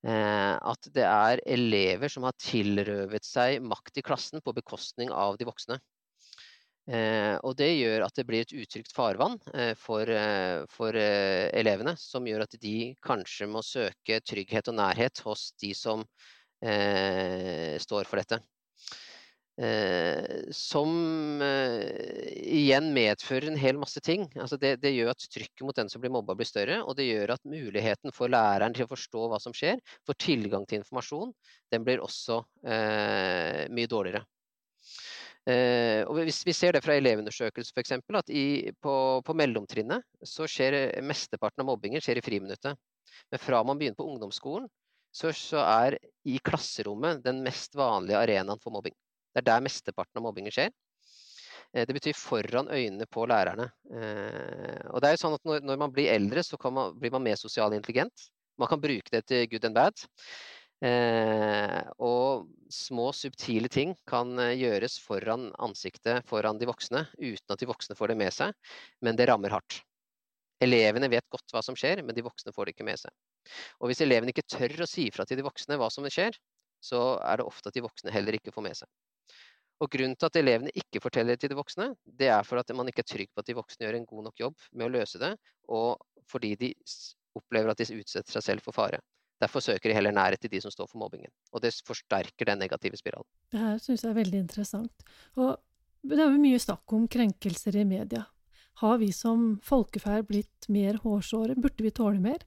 eh, 0.07 0.55
at 0.55 0.89
det 0.95 1.07
er 1.09 1.43
elever 1.51 2.13
som 2.13 2.29
har 2.29 2.37
tilrøvet 2.39 3.27
seg 3.27 3.59
makt 3.67 3.99
i 3.99 4.07
klassen 4.07 4.45
på 4.45 4.55
bekostning 4.55 5.11
av 5.11 5.39
de 5.41 5.49
voksne. 5.49 5.81
Eh, 6.87 7.35
og 7.43 7.57
det 7.59 7.73
gjør 7.73 8.05
at 8.07 8.15
det 8.15 8.25
blir 8.29 8.45
et 8.45 8.55
utrygt 8.55 8.93
farvann 8.95 9.35
eh, 9.59 9.73
for, 9.75 10.07
eh, 10.07 10.63
for 10.71 10.95
elevene, 10.95 11.97
som 11.99 12.27
gjør 12.31 12.45
at 12.45 12.55
de 12.63 12.93
kanskje 13.03 13.51
må 13.51 13.65
søke 13.67 14.21
trygghet 14.23 14.71
og 14.71 14.79
nærhet 14.79 15.25
hos 15.27 15.49
de 15.59 15.73
som 15.75 16.07
eh, 16.07 16.37
står 16.67 18.09
for 18.09 18.21
dette. 18.21 18.41
Eh, 19.57 20.51
som 20.53 20.91
eh, 21.41 22.29
igjen 22.45 22.91
medfører 22.93 23.49
en 23.49 23.57
hel 23.57 23.79
masse 23.81 24.03
ting. 24.05 24.27
Altså 24.37 24.59
det, 24.61 24.75
det, 24.83 24.93
gjør 24.93 25.15
at 25.15 25.29
trykket 25.33 25.65
mot 25.65 25.77
den 25.79 25.89
som 25.89 26.03
blir 26.03 26.13
mobba 26.13 26.37
blir 26.37 26.49
større, 26.49 26.83
og 26.85 26.99
det 26.99 27.07
gjør 27.09 27.33
at 27.39 27.49
muligheten 27.49 28.13
for 28.13 28.29
læreren 28.33 28.77
til 28.77 28.85
å 28.85 28.91
forstå 28.91 29.31
hva 29.33 29.41
som 29.41 29.57
skjer, 29.57 29.81
for 30.05 30.19
tilgang 30.21 30.69
til 30.69 30.83
informasjon, 30.83 31.33
den 31.73 31.87
blir 31.89 32.05
også 32.05 32.43
eh, 32.69 33.65
mye 33.73 33.89
dårligere. 33.89 34.27
Eh, 35.49 36.03
og 36.05 36.21
hvis 36.21 36.43
vi 36.45 36.53
ser 36.59 36.77
det 36.77 36.85
fra 36.85 36.99
elevundersøkelser 36.99 37.81
f.eks., 37.81 37.97
at 38.21 38.35
i, 38.35 38.75
på, 38.83 38.95
på 39.25 39.39
mellomtrinnet 39.41 40.05
så 40.21 40.45
skjer 40.51 40.99
mesteparten 41.01 41.65
av 41.65 41.71
mobbingen 41.71 42.05
skjer 42.05 42.21
i 42.21 42.27
friminuttet. 42.29 42.77
Men 43.33 43.41
fra 43.41 43.65
man 43.65 43.81
begynner 43.81 43.97
på 43.97 44.05
ungdomsskolen, 44.11 44.69
så, 45.17 45.33
så, 45.33 45.63
er 45.65 45.97
i 46.29 46.39
klasserommet 46.45 47.23
den 47.25 47.41
mest 47.45 47.77
vanlige 47.79 48.19
arenaen 48.21 48.61
for 48.61 48.75
mobbing. 48.75 48.95
Det 49.33 49.43
er 49.43 49.49
der 49.49 49.65
mesteparten 49.65 50.21
av 50.21 50.27
mobbingen 50.27 50.53
skjer. 50.53 50.73
Eh, 51.73 51.87
det 51.89 51.97
betyr 51.97 52.19
foran 52.19 52.69
øynene 52.73 53.09
på 53.09 53.25
lærerne. 53.29 53.71
Eh, 53.93 54.83
og 54.93 55.01
det 55.01 55.09
er 55.09 55.17
jo 55.17 55.23
sånn 55.25 55.39
at 55.39 55.49
når, 55.49 55.81
man 55.81 55.95
blir 55.95 56.13
eldre, 56.13 56.45
så 56.45 56.59
man, 56.69 56.93
blir 57.01 57.15
man 57.15 57.25
mer 57.25 57.41
sosial 57.41 57.77
intelligent. 57.77 58.29
Man 58.61 58.71
kan 58.71 58.81
bruke 58.81 59.13
det 59.13 59.25
til 59.29 59.49
good 59.53 59.65
and 59.69 59.77
bad. 59.77 60.07
Eh, 60.85 61.81
og 62.05 62.51
små, 62.73 63.09
subtile 63.17 63.73
ting 63.73 63.95
kan 64.09 64.37
gjøres 64.53 64.99
foran 65.01 65.49
ansiktet 65.65 66.29
foran 66.29 66.61
de 66.61 66.69
voksne, 66.69 67.07
uten 67.17 67.55
at 67.55 67.63
de 67.63 67.69
voksne 67.73 67.97
får 67.97 68.13
det 68.13 68.21
med 68.21 68.35
seg, 68.37 68.53
men 69.01 69.17
det 69.17 69.31
rammer 69.31 69.57
hardt. 69.57 69.81
Elevene 70.65 71.11
vet 71.13 71.27
godt 71.33 71.53
hva 71.53 71.61
som 71.65 71.77
skjer, 71.77 72.01
men 72.05 72.17
de 72.17 72.25
voksne 72.25 72.53
får 72.55 72.69
det 72.69 72.77
ikke 72.77 72.87
med 72.89 73.01
seg. 73.01 73.13
Og 73.81 73.91
hvis 73.91 74.01
elevene 74.05 74.33
ikke 74.33 74.47
tør 74.49 74.87
å 74.87 74.89
si 74.89 75.11
fra 75.13 75.27
til 75.29 75.41
de 75.41 75.45
voksne 75.45 75.77
hva 75.81 75.91
som 75.93 76.07
skjer, 76.09 76.39
så 76.83 77.03
er 77.25 77.41
det 77.41 77.49
ofte 77.49 77.71
at 77.71 77.77
de 77.77 77.85
voksne 77.85 78.15
heller 78.15 78.39
ikke 78.39 78.55
får 78.55 78.65
med 78.65 78.79
seg. 78.79 78.89
Og 79.85 79.91
Grunnen 79.93 80.17
til 80.17 80.31
at 80.31 80.39
elevene 80.41 80.73
ikke 80.73 81.03
forteller 81.05 81.37
det 81.37 81.45
til 81.45 81.53
de 81.53 81.59
voksne, 81.59 81.91
det 82.07 82.31
er 82.33 82.47
for 82.49 82.61
at 82.61 82.71
man 82.77 82.89
ikke 82.89 83.05
er 83.05 83.11
trygg 83.11 83.29
på 83.35 83.43
at 83.43 83.51
de 83.51 83.57
voksne 83.59 83.85
gjør 83.85 83.99
en 83.99 84.09
god 84.09 84.29
nok 84.31 84.41
jobb 84.41 84.57
med 84.73 84.87
å 84.87 84.95
løse 84.95 85.21
det, 85.21 85.35
og 85.69 86.01
fordi 86.33 86.55
de 86.63 86.71
opplever 87.37 87.73
at 87.73 87.83
de 87.83 87.99
utsetter 88.01 88.39
seg 88.39 88.47
selv 88.47 88.65
for 88.65 88.77
fare. 88.77 89.03
Derfor 89.43 89.61
søker 89.61 89.93
de 89.93 89.97
heller 89.99 90.15
nærhet 90.17 90.41
til 90.41 90.55
de 90.55 90.63
som 90.65 90.73
står 90.73 90.89
for 90.89 91.03
mobbingen. 91.03 91.29
Og 91.53 91.61
det 91.61 91.75
forsterker 91.85 92.49
den 92.49 92.63
negative 92.63 92.97
spiralen. 92.97 93.29
Det 93.53 93.61
her 93.61 93.77
syns 93.83 94.05
jeg 94.07 94.15
er 94.15 94.17
veldig 94.17 94.41
interessant. 94.41 95.05
Og 95.37 95.59
det 96.07 96.17
er 96.17 96.31
jo 96.31 96.41
mye 96.41 96.63
snakk 96.63 96.97
om 96.97 97.05
krenkelser 97.13 97.77
i 97.77 97.85
media. 97.85 98.25
Har 98.81 98.99
vi 98.99 99.13
som 99.13 99.55
folkeferd 99.65 100.27
blitt 100.29 100.67
mer 100.69 100.99
hårsåre? 101.01 101.55
Burde 101.57 101.85
vi 101.85 101.91
tåle 101.97 102.21
mer? 102.21 102.43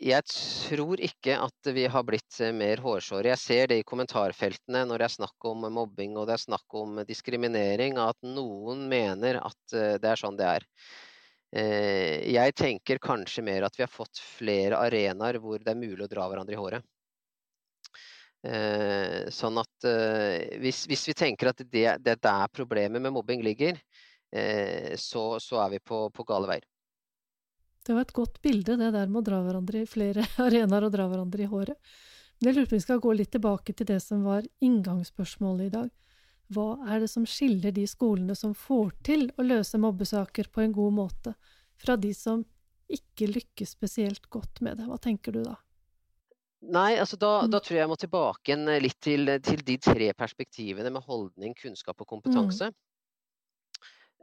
Jeg 0.00 0.24
tror 0.28 1.00
ikke 1.00 1.36
at 1.40 1.68
vi 1.76 1.86
har 1.88 2.04
blitt 2.08 2.38
eh, 2.44 2.54
mer 2.56 2.80
hårsåre. 2.84 3.30
Jeg 3.34 3.40
ser 3.40 3.68
det 3.68 3.78
i 3.80 3.84
kommentarfeltene 3.84 4.86
når 4.88 5.00
det 5.00 5.06
er 5.08 5.14
snakk 5.14 5.48
om 5.48 5.68
mobbing 5.72 6.16
og 6.16 6.28
det 6.28 6.38
er 6.38 6.44
snakk 6.46 6.76
om 6.80 7.02
diskriminering, 7.08 7.96
at 8.00 8.16
noen 8.24 8.86
mener 8.88 9.40
at 9.40 9.76
eh, 9.76 9.96
det 10.00 10.12
er 10.12 10.20
sånn 10.20 10.40
det 10.40 10.50
er. 10.58 10.66
Eh, 11.56 12.24
jeg 12.32 12.56
tenker 12.56 13.00
kanskje 13.00 13.44
mer 13.44 13.68
at 13.68 13.76
vi 13.76 13.84
har 13.84 13.92
fått 13.92 14.20
flere 14.20 14.80
arenaer 14.88 15.40
hvor 15.40 15.60
det 15.60 15.72
er 15.72 15.80
mulig 15.84 16.04
å 16.04 16.12
dra 16.12 16.28
hverandre 16.28 16.56
i 16.56 16.60
håret. 16.60 16.92
Eh, 18.46 19.26
sånn 19.34 19.58
at 19.58 19.86
eh, 19.88 20.58
hvis, 20.62 20.84
hvis, 20.86 21.02
vi 21.10 21.14
tenker 21.18 21.50
at 21.50 21.62
det, 21.64 21.86
det 21.98 22.12
er 22.14 22.20
der 22.22 22.52
problemet 22.54 23.02
med 23.02 23.14
mobbing 23.16 23.42
ligger, 23.46 23.80
så, 25.00 25.38
så, 25.40 25.60
er 25.62 25.70
vi 25.70 25.78
på, 25.80 26.00
på, 26.12 26.24
gale 26.28 26.48
veier. 26.50 26.64
Det 27.86 27.94
var 27.94 28.04
et 28.04 28.12
godt 28.12 28.40
bilde, 28.44 28.74
det 28.76 28.90
der 28.92 29.06
med 29.08 29.22
å 29.22 29.24
dra 29.24 29.38
hverandre 29.40 29.84
i 29.84 29.88
flere 29.88 30.26
arenaer 30.44 30.88
og 30.88 30.92
dra 30.92 31.06
hverandre 31.08 31.46
i 31.46 31.48
håret. 31.48 31.78
Men 32.36 32.50
jeg 32.50 32.56
lurer 32.56 32.68
på 32.68 32.74
om 32.74 32.80
vi 32.80 32.84
skal 32.84 33.00
gå 33.00 33.14
litt 33.16 33.30
tilbake 33.32 33.72
til 33.72 33.88
det 33.88 34.00
som 34.04 34.26
var 34.26 34.44
inngangsspørsmålet 34.66 35.70
i 35.70 35.72
dag. 35.72 35.94
Hva 36.52 36.66
er 36.90 37.02
det 37.02 37.08
som 37.10 37.24
skiller 37.26 37.72
de 37.74 37.86
skolene 37.90 38.36
som 38.38 38.52
får 38.54 38.92
til 39.06 39.30
å 39.38 39.46
løse 39.46 39.80
mobbesaker 39.80 40.50
på 40.52 40.66
en 40.66 40.74
god 40.74 40.98
måte, 40.98 41.32
fra 41.80 41.96
de 41.96 42.12
som 42.14 42.44
ikke 42.92 43.30
lykkes 43.30 43.72
spesielt 43.78 44.28
godt 44.30 44.60
med 44.66 44.82
det? 44.82 44.90
Hva 44.90 45.00
tenker 45.02 45.34
du 45.34 45.42
da? 45.46 45.56
Nei, 46.72 46.96
altså 46.98 47.18
da, 47.20 47.32
mm. 47.44 47.52
da 47.52 47.60
tror 47.62 47.76
jeg 47.76 47.84
jeg 47.84 47.92
må 47.92 47.98
tilbake 48.00 48.56
eh, 48.56 48.82
litt 48.82 48.98
til, 49.02 49.30
til, 49.44 49.62
de 49.66 49.78
tre 49.82 50.10
perspektivene 50.18 50.90
med 50.94 51.04
holdning, 51.06 51.54
kunnskap 51.58 52.00
og 52.02 52.10
kompetanse. 52.16 52.72
Mm. 52.72 52.82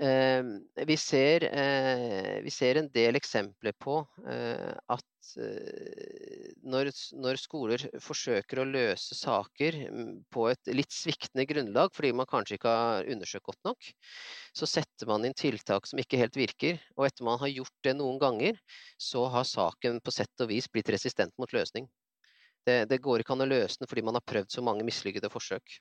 Eh, 0.02 0.44
vi 0.90 0.96
ser, 0.98 1.44
eh, 1.54 2.42
vi 2.42 2.52
ser, 2.52 2.80
en 2.82 2.90
del 2.92 3.20
eksempler 3.20 3.76
på 3.78 4.00
eh, 4.26 4.74
at 4.90 5.36
eh, 5.38 6.50
når, 6.66 6.90
når, 7.22 7.38
skoler 7.38 7.86
forsøker 8.02 8.64
å 8.64 8.66
løse 8.66 9.14
saker 9.14 9.78
mm, 9.94 10.12
på 10.34 10.48
et 10.50 10.74
litt 10.74 10.92
sviktende 10.92 11.46
grunnlag, 11.46 11.94
fordi 11.94 12.10
man 12.18 12.30
kanskje 12.30 12.58
ikke 12.58 12.74
har 12.74 13.12
undersøkt 13.14 13.46
godt 13.52 13.70
nok, 13.70 13.92
så 14.58 14.72
setter 14.74 15.14
man 15.14 15.30
inn 15.30 15.38
tiltak 15.38 15.86
som 15.86 16.02
ikke 16.02 16.20
helt 16.26 16.42
virker. 16.42 16.82
Og 16.98 17.06
etter 17.08 17.30
man 17.30 17.38
har 17.44 17.54
gjort 17.54 17.86
det 17.86 17.94
noen 18.00 18.18
ganger, 18.24 18.58
så 18.98 19.28
har 19.30 19.46
saken 19.46 20.02
på 20.02 20.16
sett 20.16 20.42
og 20.42 20.50
vis 20.50 20.72
blitt 20.74 20.90
resistent 20.90 21.38
mot 21.38 21.54
løsning. 21.54 21.86
Det, 22.64 22.78
det 22.92 23.02
går 23.04 23.24
ikke 23.24 23.36
an 23.36 23.44
å 23.44 23.50
løse 23.50 23.82
den 23.82 23.90
fordi 23.92 24.06
man 24.08 24.16
har 24.16 24.24
prøvd 24.28 24.54
så 24.54 24.64
mange 24.64 24.86
mislykkede 24.88 25.32
forsøk. 25.34 25.80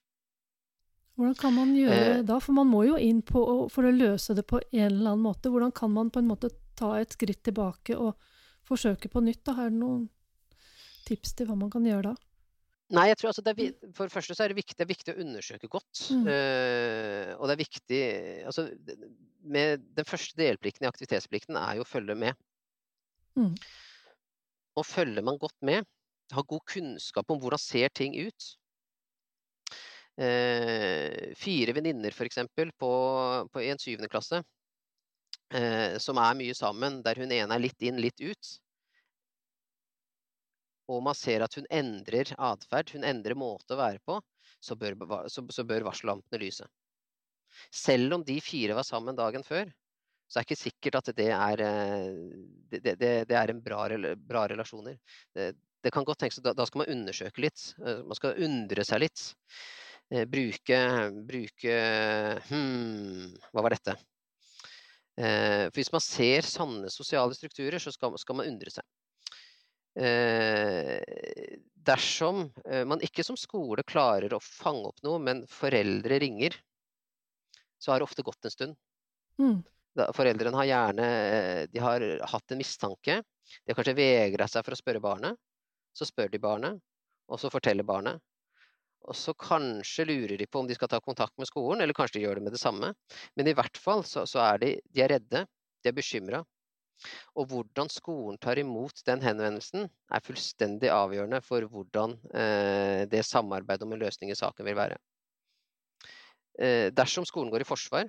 Hvordan 1.19 1.37
kan 1.39 1.55
man 1.55 1.75
gjøre 1.77 1.99
det 2.01 2.19
eh. 2.23 2.27
da? 2.27 2.39
For 2.41 2.57
man 2.57 2.71
må 2.71 2.87
jo 2.89 2.97
inn 2.97 3.21
på, 3.27 3.43
for 3.73 3.87
å 3.87 3.93
løse 3.93 4.35
det 4.37 4.47
på 4.49 4.63
en 4.65 4.87
eller 4.87 5.13
annen 5.13 5.27
måte. 5.27 5.53
Hvordan 5.53 5.75
kan 5.77 5.93
man 5.93 6.11
på 6.11 6.23
en 6.23 6.31
måte 6.31 6.51
ta 6.79 6.95
et 6.99 7.13
skritt 7.13 7.43
tilbake 7.45 7.99
og 8.01 8.17
forsøke 8.69 9.11
på 9.13 9.23
nytt? 9.25 9.43
Da? 9.45 9.57
Er 9.61 9.73
det 9.73 9.81
noen 9.83 10.07
tips 11.07 11.37
til 11.37 11.51
hva 11.51 11.59
man 11.59 11.73
kan 11.73 11.87
gjøre 11.87 12.13
da? 12.13 12.15
Nei, 12.93 13.07
jeg 13.09 13.19
tror 13.21 13.31
altså 13.31 13.45
det 13.45 13.53
er, 13.55 13.77
For 13.97 14.05
det 14.09 14.13
første 14.13 14.35
så 14.37 14.45
er 14.45 14.53
det 14.53 14.59
viktig, 14.59 14.77
det 14.77 14.85
er 14.85 14.91
viktig 14.91 15.13
å 15.15 15.21
undersøke 15.25 15.71
godt. 15.73 16.03
Mm. 16.13 16.27
Uh, 16.29 17.31
og 17.39 17.47
det 17.49 17.55
er 17.55 17.63
viktig 17.63 18.01
altså, 18.51 18.67
med 19.43 19.87
Den 19.97 20.09
første 20.09 20.37
delplikten 20.39 20.87
i 20.87 20.91
aktivitetsplikten 20.91 21.57
er 21.61 21.79
jo 21.79 21.87
å 21.87 21.89
følge 21.89 22.17
med. 22.19 22.37
Mm. 23.39 23.55
Og 24.77 24.87
følger 24.89 25.25
man 25.25 25.41
godt 25.41 25.57
med, 25.65 25.89
ha 26.33 26.45
god 26.49 26.65
kunnskap 26.69 27.31
om 27.31 27.41
hvordan 27.41 27.61
ser 27.61 27.93
ting 27.95 28.17
ut, 28.19 28.49
eh, 30.17 31.33
fire 31.39 31.73
venninner 31.77 32.11
f.eks. 32.11 32.39
På, 32.79 32.93
på, 33.53 33.63
en 33.63 33.81
syvende 33.81 34.11
klasse 34.13 34.43
eh, 35.55 35.99
som 35.99 36.21
er 36.21 36.37
mye 36.39 36.57
sammen, 36.57 37.01
der 37.05 37.21
hun 37.23 37.33
ene 37.33 37.57
er 37.57 37.65
litt 37.65 37.83
inn, 37.83 38.01
litt 38.01 38.21
ut. 38.21 38.53
Og 40.93 41.03
man 41.05 41.17
ser 41.17 41.45
at 41.45 41.55
hun 41.57 41.69
endrer 41.73 42.35
atferd, 42.37 42.91
hun 42.93 43.07
endrer 43.07 43.39
måte 43.39 43.77
å 43.77 43.81
være 43.81 44.03
på, 44.05 44.19
så 44.63 44.77
bør, 44.79 44.99
så, 45.31 45.45
så 45.51 45.65
bør 45.67 45.87
varsellampene 45.89 46.43
lyse. 46.43 46.67
Selv 47.73 48.17
om 48.17 48.25
de 48.25 48.39
fire 48.43 48.77
var 48.77 48.87
sammen 48.89 49.17
dagen 49.17 49.45
før, 49.47 49.71
så 50.29 50.41
er 50.41 50.45
det 50.45 50.49
ikke 50.49 50.63
sikkert 50.63 50.97
at 50.99 51.11
det 51.17 51.29
er, 51.37 51.61
eh, 51.61 52.07
det, 52.73 52.97
det, 52.97 53.13
det 53.29 53.37
er 53.37 53.53
en 53.53 53.61
bra, 53.65 53.85
bra 54.17 54.47
relasjoner. 54.49 54.97
Det, 55.83 55.91
kan 55.91 56.07
godt 56.07 56.23
tenkes, 56.23 56.41
da, 56.45 56.55
da 56.55 56.67
skal 56.69 56.85
man 56.85 56.93
undersøke 56.95 57.43
litt. 57.43 57.73
Eh, 57.83 58.03
man 58.07 58.19
skal 58.19 58.39
undre 58.47 58.85
seg 58.87 59.03
litt. 59.03 59.25
Eh, 60.13 60.27
bruke, 60.29 60.79
bruke 61.25 61.77
hmm, 62.51 63.31
hva 63.53 63.63
var 63.65 63.73
dette? 63.73 63.95
Eh, 65.17 65.69
for 65.71 65.79
hvis 65.79 65.93
man 65.95 66.05
ser 66.05 66.49
sanne 66.49 66.91
sosiale 66.93 67.37
strukturer, 67.37 67.81
så 67.81 67.93
skal, 67.95 68.19
skal 68.21 68.37
man 68.37 68.51
undre 68.51 68.73
seg. 68.75 68.85
Eh, 70.03 71.01
dersom 71.83 72.47
man 72.89 73.03
ikke 73.03 73.25
som 73.27 73.37
skole 73.37 73.83
klarer 73.85 74.33
å 74.37 74.41
fange 74.41 74.93
opp 74.93 75.01
noe, 75.05 75.19
men 75.19 75.43
foreldre 75.51 76.21
ringer, 76.23 76.55
så 77.83 77.91
har 77.93 78.01
det 78.01 78.07
ofte 78.07 78.25
gått 78.27 78.47
en 78.47 78.55
stund. 78.55 78.77
Mm. 79.41 79.63
Da, 79.99 80.07
foreldrene 80.15 80.61
har 80.61 80.69
gjerne 80.69 81.09
de 81.73 81.81
har 81.83 82.05
hatt 82.31 82.55
en 82.55 82.61
mistanke. 82.61 83.19
De 83.65 83.73
har 83.73 83.81
kanskje 83.81 83.97
vegra 83.99 84.47
seg 84.49 84.65
for 84.65 84.77
å 84.77 84.79
spørre 84.79 85.03
barnet. 85.03 85.41
Så 85.97 86.09
spør 86.09 86.31
de 86.33 86.41
barnet, 86.43 86.79
og 87.29 87.41
så 87.41 87.51
forteller 87.53 87.87
barnet. 87.87 88.23
Og 89.03 89.17
så 89.19 89.35
kanskje 89.35 90.07
lurer 90.07 90.37
de 90.39 90.47
på 90.47 90.63
om 90.63 90.69
de 90.69 90.77
skal 90.77 90.91
ta 90.91 91.01
kontakt 91.03 91.35
med 91.41 91.51
skolen, 91.51 91.83
eller 91.83 91.97
kanskje 91.97 92.21
de 92.21 92.27
gjør 92.27 92.39
det 92.39 92.47
med 92.47 92.55
det 92.55 92.63
samme. 92.63 92.93
Men 93.37 93.51
i 93.51 93.55
hvert 93.59 93.79
fall 93.81 94.05
så, 94.07 94.25
så 94.31 94.43
er 94.45 94.63
de, 94.63 94.73
de 94.95 95.05
er 95.05 95.17
redde, 95.17 95.45
de 95.83 95.91
er 95.91 95.97
bekymra. 95.97 96.43
Og 97.35 97.49
hvordan 97.51 97.91
skolen 97.91 98.39
tar 98.39 98.61
imot 98.63 99.03
den 99.09 99.23
henvendelsen, 99.25 99.89
er 99.91 100.23
fullstendig 100.23 100.93
avgjørende 100.95 101.41
for 101.43 101.67
hvordan 101.73 102.15
eh, 102.31 103.03
det 103.11 103.25
samarbeidet 103.27 103.87
om 103.87 103.97
en 103.97 104.05
løsning 104.05 104.31
i 104.31 104.39
saken 104.39 104.69
vil 104.69 104.79
være. 104.79 104.99
Eh, 106.63 106.89
dersom 106.95 107.27
skolen 107.27 107.51
går 107.51 107.65
i 107.65 107.69
forsvar, 107.69 108.07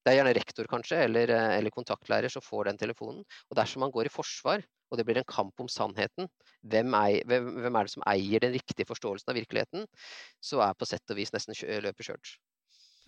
det 0.00 0.12
er 0.12 0.20
gjerne 0.20 0.36
rektor 0.38 0.68
kanskje, 0.70 1.02
eller, 1.04 1.34
eh, 1.36 1.58
eller 1.58 1.74
kontaktlærer 1.74 2.32
som 2.32 2.44
får 2.44 2.70
den 2.70 2.80
telefonen, 2.80 3.24
og 3.50 3.58
dersom 3.60 3.84
man 3.84 3.92
går 3.92 4.08
i 4.08 4.14
forsvar, 4.14 4.64
og 4.90 4.98
det 4.98 5.06
blir 5.08 5.20
en 5.20 5.28
kamp 5.30 5.62
om 5.62 5.70
sannheten, 5.70 6.28
hvem 6.66 6.94
er, 6.98 7.20
hvem 7.30 7.76
er, 7.76 7.88
det 7.88 7.94
som 7.94 8.06
eier 8.10 8.42
den 8.42 8.54
riktige 8.56 8.88
forståelsen 8.88 9.32
av 9.32 9.38
virkeligheten, 9.38 9.86
så 10.42 10.62
er 10.66 10.78
på 10.78 10.88
sett 10.88 11.12
og 11.12 11.20
vis 11.20 11.32
nesten 11.34 11.56
løpet 11.84 12.10
kjørt. 12.10 12.34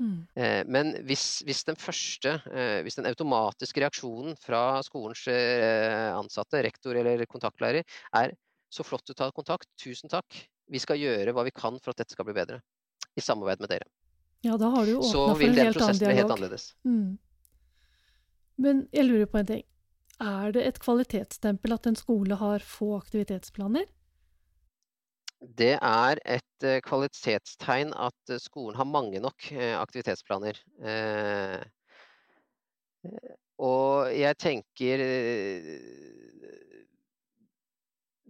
Mm. 0.01 0.27
Eh, 0.35 0.63
men 0.73 0.95
hvis, 1.07 1.43
hvis, 1.47 1.63
den 1.69 1.79
første, 1.79 2.39
eh, 2.51 2.81
hvis 2.83 2.97
den 2.99 3.07
automatiske 3.11 3.83
reaksjonen 3.83 4.39
fra 4.41 4.81
skolens 4.87 5.27
eh, 5.31 6.11
ansatte, 6.17 6.63
rektor 6.65 6.97
eller 6.99 7.27
kontaktlærer, 7.31 7.85
er 8.19 8.35
så 8.73 8.87
flott 8.87 9.07
du 9.07 9.15
tar 9.15 9.35
kontakt, 9.37 9.69
tusen 9.81 10.11
takk, 10.11 10.47
vi 10.73 10.81
skal 10.81 11.01
gjøre 11.01 11.35
hva 11.37 11.45
vi 11.45 11.53
kan 11.55 11.77
for 11.83 11.93
at 11.93 12.03
dette 12.03 12.17
skal 12.17 12.27
bli 12.29 12.37
bedre. 12.37 12.63
I 13.13 13.21
samarbeid 13.21 13.61
med 13.61 13.75
dere. 13.75 13.91
Ja, 14.43 14.57
da 14.59 14.71
har 14.73 14.87
du 14.89 14.97
åpna 14.97 15.35
for 15.37 15.37
en 15.37 15.37
helt 15.37 15.37
annen 15.37 15.37
dialog. 15.37 15.37
Så 15.37 15.43
vil 15.43 15.59
den 15.59 15.75
prosessen 15.77 16.07
bli 16.07 16.17
Helt 16.17 16.33
annerledes. 16.33 16.65
Mm. 16.89 17.11
Men 18.63 18.81
jeg 18.95 19.07
lurer 19.07 19.29
på 19.31 19.43
en 19.43 19.51
ting. 19.53 19.63
Er 20.23 20.53
det 20.55 20.63
et 20.69 20.79
kvalitetsstempel 20.79 21.75
at 21.75 21.89
en 21.89 21.99
skole 21.99 22.37
har 22.39 22.63
få 22.63 22.93
aktivitetsplaner? 23.01 23.89
Det 25.43 25.75
er 25.75 26.21
et 26.23 26.67
uh, 26.67 26.79
kvalitetstegn 26.87 27.91
at 27.99 28.31
uh, 28.31 28.39
skolen 28.39 28.79
har 28.79 28.87
mange 28.87 29.19
nok 29.23 29.49
uh, 29.51 29.75
aktivitetsplaner. 29.81 30.61
og 33.59 34.13
jeg 34.15 34.37
tenker 34.39 35.03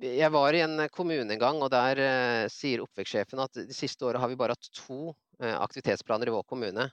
Jeg 0.02 0.32
var 0.32 0.54
i 0.54 0.62
en 0.64 0.88
kommune 0.88 1.32
en 1.32 1.40
gang, 1.40 1.60
og 1.62 1.70
der 1.70 2.48
sier 2.50 2.82
oppvekstsjefen 2.82 3.38
at 3.44 3.52
de 3.68 3.76
siste 3.76 4.04
åra 4.04 4.18
har 4.18 4.28
vi 4.32 4.36
bare 4.36 4.56
hatt 4.56 4.72
to 4.74 5.12
aktivitetsplaner 5.38 6.28
i 6.28 6.34
vår 6.34 6.42
kommune. 6.48 6.88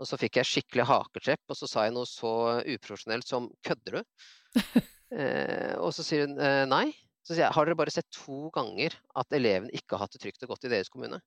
Og 0.00 0.08
så 0.10 0.18
fikk 0.18 0.40
jeg 0.40 0.48
skikkelig 0.50 0.88
haketrepp, 0.90 1.42
og 1.50 1.58
så 1.58 1.68
sa 1.70 1.84
jeg 1.86 1.94
noe 1.94 2.08
så 2.08 2.32
uprofesjonelt 2.60 3.28
som 3.28 3.46
'kødder 3.62 4.00
du?' 4.00 4.04
eh, 5.18 5.74
og 5.78 5.92
så 5.94 6.02
sier 6.06 6.26
hun 6.26 6.38
eh, 6.38 6.64
nei. 6.66 6.88
Så 7.24 7.32
sier 7.32 7.46
jeg 7.46 7.56
har 7.56 7.66
dere 7.66 7.78
bare 7.78 7.94
sett 7.94 8.10
to 8.12 8.50
ganger 8.54 8.96
at 9.16 9.32
eleven 9.32 9.70
ikke 9.72 9.96
har 9.96 10.04
hatt 10.04 10.16
det 10.16 10.20
trygt 10.24 10.42
og 10.44 10.52
godt 10.52 10.66
i 10.66 10.72
deres 10.74 10.90
kommune? 10.92 11.22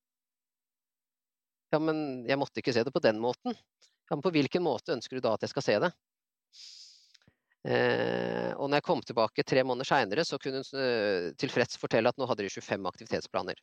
Ja, 1.74 1.80
men 1.80 2.28
jeg 2.28 2.40
måtte 2.40 2.62
ikke 2.62 2.76
se 2.76 2.84
det 2.86 2.94
på 2.94 3.04
den 3.04 3.18
måten. 3.20 3.56
Ja, 4.08 4.16
men 4.16 4.24
på 4.24 4.32
hvilken 4.36 4.64
måte 4.64 4.94
ønsker 4.96 5.18
du 5.18 5.26
da 5.26 5.34
at 5.36 5.44
jeg 5.44 5.52
skal 5.52 5.66
se 5.66 5.80
det? 5.84 5.92
Eh, 7.68 8.54
og 8.56 8.70
når 8.70 8.80
jeg 8.80 8.86
kom 8.88 9.02
tilbake 9.04 9.44
tre 9.44 9.64
måneder 9.68 9.90
seinere, 9.90 10.24
så 10.28 10.40
kunne 10.40 10.62
hun 10.62 10.80
eh, 10.80 11.34
tilfreds 11.40 11.80
fortelle 11.82 12.14
at 12.14 12.20
nå 12.20 12.28
hadde 12.30 12.46
de 12.46 12.54
25 12.54 12.88
aktivitetsplaner. 12.94 13.60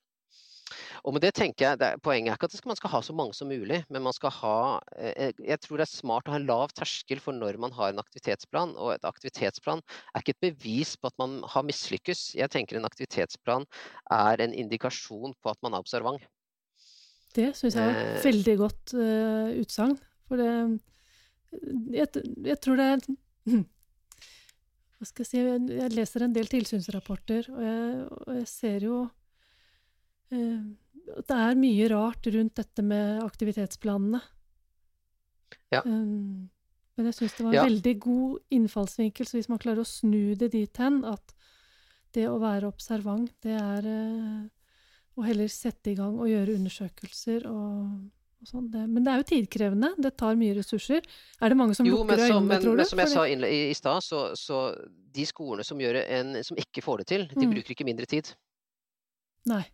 Og 1.05 1.15
med 1.15 1.23
det 1.25 1.35
tenker 1.37 1.67
jeg, 1.67 1.79
det, 1.81 1.91
Poenget 2.05 2.33
er 2.33 2.39
ikke 2.39 2.49
at 2.49 2.69
man 2.69 2.79
skal 2.79 2.93
ha 2.95 3.01
så 3.05 3.15
mange 3.17 3.37
som 3.37 3.51
mulig, 3.53 3.83
men 3.93 4.05
man 4.05 4.15
skal 4.17 4.33
ha 4.39 4.59
eh, 4.97 5.33
Jeg 5.45 5.61
tror 5.65 5.81
det 5.81 5.87
er 5.87 5.93
smart 5.93 6.29
å 6.29 6.35
ha 6.35 6.41
en 6.41 6.49
lav 6.49 6.73
terskel 6.77 7.21
for 7.23 7.37
når 7.37 7.59
man 7.61 7.75
har 7.77 7.93
en 7.93 8.01
aktivitetsplan. 8.03 8.75
Og 8.81 8.95
et 8.95 9.09
aktivitetsplan 9.09 9.83
er 9.85 10.25
ikke 10.25 10.37
et 10.37 10.47
bevis 10.49 10.95
på 10.97 11.11
at 11.13 11.19
man 11.21 11.43
har 11.53 11.67
mislykkes. 11.69 12.31
Jeg 12.39 12.53
tenker 12.55 12.81
en 12.81 12.89
aktivitetsplan 12.89 13.69
er 14.15 14.45
en 14.45 14.57
indikasjon 14.65 15.37
på 15.43 15.53
at 15.53 15.61
man 15.67 15.77
er 15.77 15.85
observant. 15.85 16.25
Det 17.35 17.51
syns 17.59 17.77
jeg 17.77 17.91
er 17.91 18.01
et 18.01 18.19
eh, 18.21 18.27
veldig 18.29 18.57
godt 18.61 18.95
uh, 18.95 19.49
utsagn. 19.59 19.97
For 20.31 20.41
det 20.41 20.51
jeg, 21.95 22.09
jeg, 22.47 22.59
tror 22.63 22.81
det 22.81 22.87
er 22.93 23.03
Hva 24.95 25.07
skal 25.07 25.23
jeg 25.23 25.29
si 25.29 25.43
Jeg 25.77 25.93
leser 25.93 26.25
en 26.25 26.35
del 26.35 26.49
tilsynsrapporter, 26.51 27.51
og 27.53 27.61
jeg, 27.63 27.91
og 28.09 28.33
jeg 28.39 28.49
ser 28.51 28.87
jo 28.89 29.03
det 30.35 31.37
er 31.37 31.59
mye 31.61 31.89
rart 31.93 32.27
rundt 32.35 32.55
dette 32.61 32.83
med 32.87 33.23
aktivitetsplanene. 33.25 34.21
Ja. 35.75 35.83
Um, 35.85 36.51
Men 36.97 37.09
jeg 37.11 37.15
syns 37.19 37.33
det 37.37 37.43
var 37.45 37.51
en 37.51 37.57
Ja. 37.59 37.65
veldig 37.67 37.95
god 38.01 38.39
innfallsvinkel, 38.55 39.27
så 39.27 39.37
hvis 39.39 39.49
man 39.51 39.59
klarer 39.59 39.83
å 39.83 39.89
snu 39.89 40.37
det 40.39 40.53
dit 40.53 40.77
hen 40.79 41.01
at 41.05 41.33
det 42.15 42.29
å 42.31 42.37
være 42.39 42.69
observant, 42.71 43.33
det 43.43 43.57
er 43.59 43.87
eh, 43.91 44.45
å 45.19 45.25
heller 45.27 45.49
sette 45.51 45.91
i 45.91 45.97
gang 45.99 46.15
og 46.21 46.29
gjøre 46.31 46.55
undersøkelser 46.55 47.49
og, 47.51 47.99
og 48.41 48.47
sånn. 48.47 48.69
Men 48.71 49.03
det 49.03 49.11
er 49.11 49.19
jo 49.19 49.27
tidkrevende. 49.33 49.91
Det 49.99 50.13
tar 50.17 50.37
mye 50.39 50.55
ressurser. 50.55 51.03
Er 51.43 51.49
det 51.51 51.57
mange 51.59 51.75
som 51.75 51.87
Jo, 51.87 52.05
lukker 52.05 52.23
øynene, 52.23 52.47
men, 52.47 52.63
tror 52.63 52.77
du? 52.79 52.83
men 52.85 52.87
som 52.87 52.99
jeg 53.03 53.09
sa 53.11 53.27
i, 53.27 53.35
i 53.73 53.75
stad, 53.75 53.99
så, 54.07 54.23
så 54.39 54.63
de 55.15 55.27
skolene 55.27 55.67
som, 55.67 55.81
en, 55.83 56.39
som 56.47 56.57
ikke 56.63 56.83
får 56.87 56.99
det 57.03 57.07
til, 57.11 57.27
de 57.35 57.43
Mm. 57.47 57.55
bruker 57.57 57.75
ikke 57.75 57.85
mindre 57.91 58.07
tid. 58.07 58.31
Nei. 59.51 59.65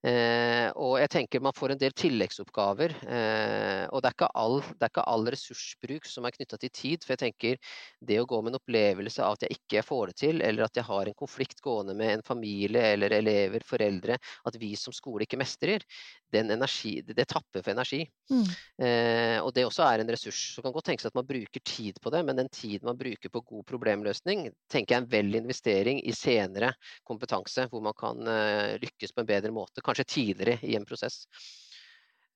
Eh, 0.00 0.70
og 0.80 0.94
jeg 0.96 1.10
tenker 1.12 1.42
man 1.44 1.56
får 1.56 1.74
en 1.74 1.80
del 1.80 1.92
tilleggsoppgaver. 1.96 2.94
Eh, 3.04 3.84
og 3.92 4.00
det 4.00 4.10
er, 4.10 4.14
ikke 4.16 4.30
all, 4.42 4.60
det 4.72 4.86
er 4.86 4.92
ikke 4.92 5.04
all 5.12 5.26
ressursbruk 5.34 6.08
som 6.08 6.24
er 6.24 6.34
knytta 6.36 6.60
til 6.62 6.72
tid. 6.72 7.04
For 7.04 7.14
jeg 7.14 7.22
tenker 7.24 7.74
det 8.08 8.20
å 8.20 8.28
gå 8.28 8.40
med 8.40 8.54
en 8.54 8.60
opplevelse 8.60 9.24
av 9.24 9.36
at 9.36 9.44
jeg 9.46 9.58
ikke 9.58 9.84
får 9.86 10.12
det 10.12 10.16
til, 10.22 10.40
eller 10.46 10.66
at 10.66 10.80
jeg 10.80 10.88
har 10.88 11.10
en 11.10 11.18
konflikt 11.18 11.60
gående 11.64 11.96
med 11.98 12.14
en 12.16 12.24
familie 12.26 12.94
eller 12.94 13.16
elever, 13.18 13.64
foreldre, 13.66 14.16
at 14.48 14.58
vi 14.60 14.72
som 14.78 14.94
skole 14.96 15.26
ikke 15.26 15.40
mestrer, 15.40 15.84
den 16.32 16.50
energi, 16.54 17.00
det, 17.04 17.26
tapper 17.28 17.62
for 17.62 17.74
energi. 17.74 18.04
Mm. 18.30 18.46
Eh, 18.86 19.38
og 19.42 19.52
det 19.54 19.66
også 19.66 19.84
er 19.84 20.02
en 20.02 20.12
ressurs. 20.14 20.40
Så 20.54 20.64
kan 20.64 20.72
godt 20.72 20.88
tenkes 20.90 21.08
at 21.10 21.16
man 21.18 21.28
bruker 21.28 21.62
tid 21.66 22.00
på 22.00 22.12
det, 22.14 22.22
men 22.26 22.38
den 22.38 22.48
tiden 22.54 22.88
man 22.88 22.98
bruker 22.98 23.32
på 23.32 23.44
god 23.52 23.66
problemløsning, 23.68 24.46
tenker 24.70 24.94
jeg 24.94 25.00
er 25.00 25.04
en 25.04 25.12
vel 25.12 25.40
investering 25.42 26.00
i 26.06 26.14
senere 26.16 26.72
kompetanse, 27.06 27.66
hvor 27.70 27.84
man 27.84 27.96
kan 27.98 28.22
eh, 28.30 28.78
lykkes 28.80 29.12
på 29.12 29.24
en 29.24 29.28
bedre 29.28 29.52
måte, 29.54 29.82
kanskje 29.90 30.08
tidligere 30.14 30.60
i 30.66 30.78
en 30.78 30.86
prosess. 30.88 31.24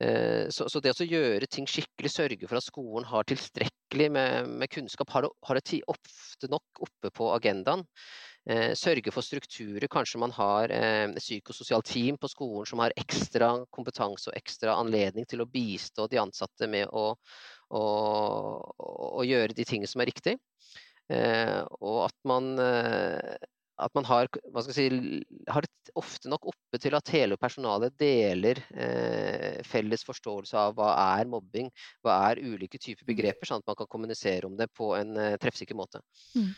Eh, 0.03 0.51
så, 0.51 0.67
så 0.69 0.83
det 0.83 0.93
å 0.99 1.07
gjøre 1.07 1.47
ting 1.47 1.69
skikkelig, 1.71 2.11
sørge 2.11 2.51
for 2.51 2.59
at 2.59 2.67
skolen 2.67 3.07
har 3.09 3.27
tilstrekkelig 3.31 4.11
med, 4.13 4.53
med 4.61 4.73
kunnskap, 4.75 5.11
har 5.15 5.27
det, 5.27 5.33
har 5.47 5.61
det 5.61 5.83
ofte 5.95 6.51
nok 6.51 6.85
oppe 6.89 7.13
på 7.15 7.31
agendaen. 7.37 7.87
Eh, 8.51 8.75
sørge 8.77 9.13
for 9.15 9.25
strukturer. 9.25 9.87
Kanskje 9.89 10.21
man 10.21 10.35
har 10.37 10.73
eh, 10.75 11.15
psykososialt 11.17 11.87
team 11.89 12.19
på 12.21 12.29
skolen 12.29 12.69
som 12.69 12.83
har 12.85 12.93
ekstra 13.01 13.55
kompetanse 13.73 14.29
og 14.29 14.37
ekstra 14.37 14.75
anledning 14.77 15.25
til 15.31 15.41
å 15.41 15.49
bistå 15.49 16.09
de 16.13 16.21
ansatte 16.21 16.69
med 16.69 16.91
å, 16.93 17.07
å, 17.73 17.85
å 19.23 19.25
gjøre 19.25 19.57
de 19.57 19.65
tingene 19.65 19.89
som 19.89 20.05
er 20.05 20.13
riktig. 20.13 20.37
Eh, 21.13 21.61
og 21.81 22.05
at 22.07 22.17
man, 22.29 22.53
eh, 22.61 23.35
at 23.77 23.95
man 23.97 24.07
har, 24.07 24.29
si, 24.71 24.87
har 25.51 25.67
det 25.67 25.95
ofte 25.99 26.31
nok 26.31 26.47
oppe 26.53 26.79
til 26.83 26.95
at 26.95 27.11
hele 27.15 27.39
personalet 27.41 27.97
deler 27.99 28.61
eh, 28.71 29.63
felles 29.67 30.07
forståelse 30.07 30.59
av 30.59 30.77
hva 30.79 30.93
er 31.19 31.31
mobbing, 31.31 31.71
hva 32.05 32.21
er 32.31 32.43
ulike 32.45 32.79
typer 32.79 33.07
begreper, 33.09 33.49
sånn 33.49 33.65
at 33.65 33.73
man 33.73 33.79
kan 33.81 33.91
kommunisere 33.91 34.47
om 34.47 34.55
det 34.59 34.71
på 34.77 34.93
en 34.99 35.17
eh, 35.19 35.37
treffsikker 35.43 35.79
måte. 35.79 36.03
Mm. 36.39 36.53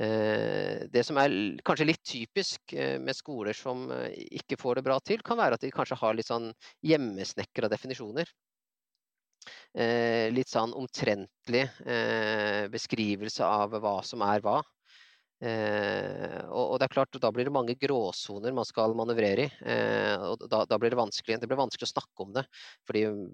Eh, 0.00 0.86
Det 0.94 1.02
som 1.06 1.18
er 1.20 1.34
kanskje 1.66 1.88
litt 1.90 2.04
typisk 2.06 2.72
eh, 2.72 2.98
med 3.02 3.18
skoler 3.18 3.56
som 3.56 3.88
eh, 3.90 4.14
ikke 4.40 4.60
får 4.60 4.78
det 4.78 4.86
bra 4.86 5.00
til, 5.02 5.26
kan 5.26 5.40
være 5.42 5.58
at 5.58 5.66
de 5.66 5.74
kanskje 5.74 5.98
har 5.98 6.14
litt 6.16 6.30
sånn 6.30 6.52
hjemmesnekra 6.86 7.68
definisjoner. 7.72 8.30
Eh, 9.74 10.28
litt 10.34 10.50
sånn 10.50 10.72
omtrentlig 10.76 11.66
eh, 11.86 12.66
beskrivelse 12.70 13.46
av 13.46 13.74
hva 13.80 14.00
som 14.06 14.22
er 14.26 14.42
hva. 14.44 14.60
Eh, 15.40 16.40
og, 16.52 16.74
og 16.74 16.74
det 16.80 16.84
er 16.84 16.92
klart, 16.92 17.16
da 17.22 17.30
blir 17.32 17.48
det 17.48 17.54
mange 17.54 17.76
gråsoner 17.80 18.52
man 18.52 18.66
skal 18.68 18.92
manøvrere 18.96 19.46
i. 19.46 19.52
Eh, 19.72 20.26
og 20.26 20.44
da, 20.50 20.66
da 20.68 20.78
blir 20.80 20.92
det 20.92 21.00
vanskelig. 21.00 21.38
Det 21.40 21.48
blir 21.48 21.60
vanskelig 21.60 21.88
å 21.88 21.94
snakke 21.94 22.26
om 22.26 22.34
det, 22.36 22.44
fordi 22.88 23.06
mm, 23.08 23.24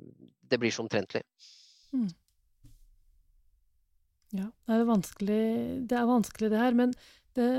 det 0.52 0.60
blir 0.62 0.74
så 0.74 0.84
omtrentlig. 0.84 1.24
Ja, 4.36 4.46
det 4.68 4.76
er 4.76 4.86
vanskelig 4.86 5.42
det, 5.88 5.96
er 5.96 6.06
vanskelig 6.08 6.52
det 6.52 6.60
her, 6.60 6.78
men 6.78 6.94
det, 7.38 7.50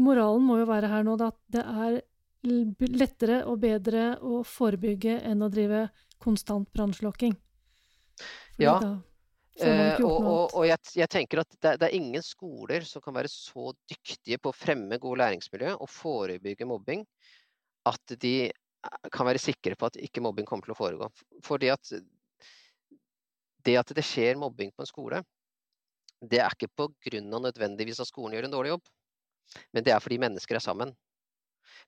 moralen 0.00 0.46
må 0.46 0.58
jo 0.62 0.68
være 0.70 0.90
her 0.90 1.06
nå 1.06 1.16
da, 1.20 1.30
at 1.34 1.40
det 1.54 1.64
er 1.64 2.00
lettere 2.94 3.40
og 3.48 3.62
bedre 3.62 4.14
å 4.20 4.42
forebygge 4.46 5.20
enn 5.24 5.44
å 5.44 5.50
drive 5.52 5.86
konstant 6.22 6.68
brannslukking. 6.74 7.34
Ja, 8.60 8.78
da 8.82 8.96
Eh, 9.62 10.00
og 10.02 10.16
og, 10.18 10.54
og 10.58 10.64
jeg, 10.66 10.80
jeg 10.98 11.10
tenker 11.12 11.44
at 11.44 11.52
det, 11.62 11.76
det 11.78 11.86
er 11.86 11.94
ingen 11.94 12.22
skoler 12.26 12.82
som 12.88 13.02
kan 13.04 13.14
være 13.14 13.30
så 13.30 13.70
dyktige 13.86 14.40
på 14.42 14.50
å 14.50 14.56
fremme 14.56 14.98
gode 14.98 15.20
læringsmiljø 15.22 15.76
og 15.76 15.90
forebygge 15.94 16.66
mobbing 16.66 17.04
at 17.86 18.16
de 18.18 18.34
eh, 18.48 19.06
kan 19.14 19.28
være 19.28 19.42
sikre 19.42 19.78
på 19.78 19.86
at 19.86 20.00
ikke 20.02 20.24
mobbing 20.24 20.48
kommer 20.48 20.66
til 20.66 20.74
å 20.74 20.80
foregå. 20.80 21.10
Fordi 21.46 21.70
at 21.70 21.94
det 23.64 23.78
at 23.80 23.94
det 23.96 24.04
skjer 24.04 24.36
mobbing 24.40 24.74
på 24.74 24.84
en 24.84 24.90
skole, 24.90 25.22
det 26.24 26.40
er 26.42 26.52
ikke 26.52 26.72
pga. 26.74 27.20
nødvendigvis 27.22 28.00
at 28.00 28.10
skolen 28.10 28.34
gjør 28.36 28.48
en 28.48 28.56
dårlig 28.56 28.74
jobb, 28.74 28.90
men 29.72 29.84
det 29.84 29.92
er 29.94 30.02
fordi 30.02 30.18
mennesker 30.18 30.58
er 30.58 30.64
sammen. 30.64 30.92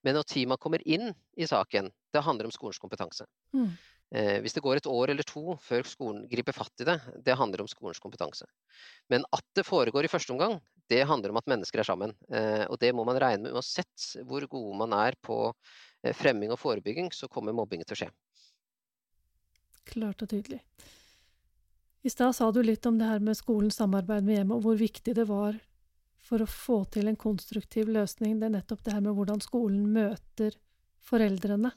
Men 0.04 0.16
når 0.16 0.26
teama 0.28 0.56
kommer 0.56 0.82
inn 0.86 1.10
i 1.36 1.46
saken, 1.46 1.90
det 2.12 2.22
handler 2.22 2.48
om 2.48 2.54
skolens 2.54 2.78
kompetanse. 2.78 3.26
Mm. 3.52 3.74
Eh, 4.14 4.38
hvis 4.42 4.54
det 4.54 4.62
går 4.62 4.78
et 4.78 4.86
år 4.86 5.10
eller 5.10 5.26
to 5.26 5.56
før 5.62 5.86
skolen 5.88 6.26
griper 6.30 6.54
fatt 6.54 6.84
i 6.84 6.86
det, 6.86 6.96
det 7.26 7.34
handler 7.38 7.64
om 7.64 7.70
skolens 7.70 7.98
kompetanse. 8.02 8.46
Men 9.10 9.26
at 9.34 9.44
det 9.58 9.66
foregår 9.66 10.06
i 10.06 10.10
første 10.10 10.34
omgang, 10.34 10.60
det 10.86 11.02
handler 11.10 11.32
om 11.34 11.40
at 11.40 11.48
mennesker 11.50 11.82
er 11.82 11.88
sammen. 11.88 12.14
Eh, 12.30 12.64
og 12.70 12.78
det 12.82 12.92
må 12.94 13.04
man 13.06 13.18
regne 13.18 13.48
med 13.48 13.56
uansett 13.56 14.12
hvor 14.28 14.46
gode 14.50 14.78
man 14.78 14.94
er 14.94 15.18
på 15.18 15.40
eh, 15.50 16.14
fremming 16.14 16.54
og 16.54 16.60
forebygging, 16.62 17.10
så 17.10 17.26
kommer 17.28 17.56
mobbingen 17.56 17.88
til 17.88 17.98
å 17.98 18.02
skje. 18.04 18.12
Klart 19.86 20.22
og 20.22 20.30
tydelig. 20.30 20.62
I 22.06 22.10
stad 22.10 22.36
sa 22.38 22.52
du 22.54 22.60
litt 22.62 22.86
om 22.86 22.98
det 23.00 23.08
her 23.08 23.22
med 23.22 23.34
skolens 23.34 23.80
samarbeid 23.80 24.22
med 24.22 24.38
hjemmet, 24.38 24.60
og 24.60 24.68
hvor 24.68 24.78
viktig 24.78 25.16
det 25.18 25.26
var 25.26 25.58
for 26.26 26.42
å 26.42 26.46
få 26.50 26.84
til 26.94 27.10
en 27.10 27.18
konstruktiv 27.18 27.90
løsning. 27.90 28.38
Det 28.38 28.46
er 28.46 28.54
nettopp 28.60 28.84
det 28.86 28.94
her 28.94 29.02
med 29.02 29.18
hvordan 29.18 29.42
skolen 29.42 29.88
møter 29.94 30.54
foreldrene. 31.06 31.72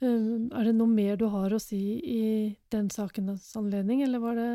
Um, 0.00 0.46
Er 0.54 0.68
det 0.68 0.76
noe 0.78 0.90
mer 0.90 1.18
du 1.18 1.26
har 1.32 1.50
å 1.50 1.58
si 1.62 1.80
i 1.98 2.22
den 2.70 2.86
sakens 2.94 3.50
anledning, 3.58 4.04
eller 4.06 4.22
var 4.22 4.38
det 4.38 4.50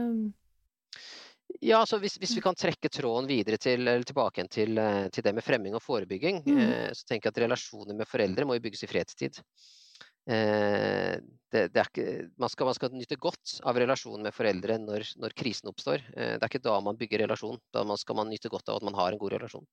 Ja, 1.59 1.81
altså 1.81 1.99
hvis, 1.99 2.15
hvis 2.19 2.35
vi 2.37 2.43
kan 2.43 2.55
trekke 2.55 2.89
tråden 2.89 3.27
videre 3.27 3.59
til, 3.61 3.87
tilbake 4.07 4.47
til, 4.51 4.77
eh, 4.79 5.07
til 5.13 5.23
det 5.23 5.33
med 5.35 5.43
fremming 5.45 5.75
og 5.75 5.83
forebygging, 5.83 6.41
mm. 6.47 6.59
eh, 6.63 6.89
så 6.95 7.07
tenker 7.07 7.29
jeg 7.29 7.35
at 7.35 7.41
relasjoner 7.43 7.99
med 7.99 8.09
foreldre 8.09 8.47
må 8.47 8.57
bygges 8.63 8.83
i 8.87 8.89
fredstid. 8.89 9.39
Eh, 10.23 11.19
det, 11.51 11.67
det 11.75 11.83
ikke, 11.83 12.07
man, 12.39 12.49
skal, 12.49 12.69
man 12.69 12.77
skal 12.77 12.95
nyte 12.95 13.19
godt 13.19 13.57
av 13.67 13.77
relasjonen 13.79 14.23
med 14.23 14.35
foreldre 14.35 14.79
når, 14.79 15.05
når 15.19 15.35
krisen 15.37 15.69
oppstår. 15.71 16.03
Eh, 16.15 16.35
det 16.37 16.41
er 16.41 16.51
ikke 16.51 16.63
da 16.63 16.79
man 16.83 16.99
bygger 16.99 17.25
relasjon, 17.25 17.59
da 17.75 17.83
man, 17.87 17.99
skal 17.99 18.19
man 18.21 18.31
nyte 18.31 18.51
godt 18.51 18.71
av 18.71 18.79
at 18.79 18.87
man 18.87 18.97
har 18.97 19.11
en 19.11 19.21
god 19.21 19.35
relasjon. 19.35 19.67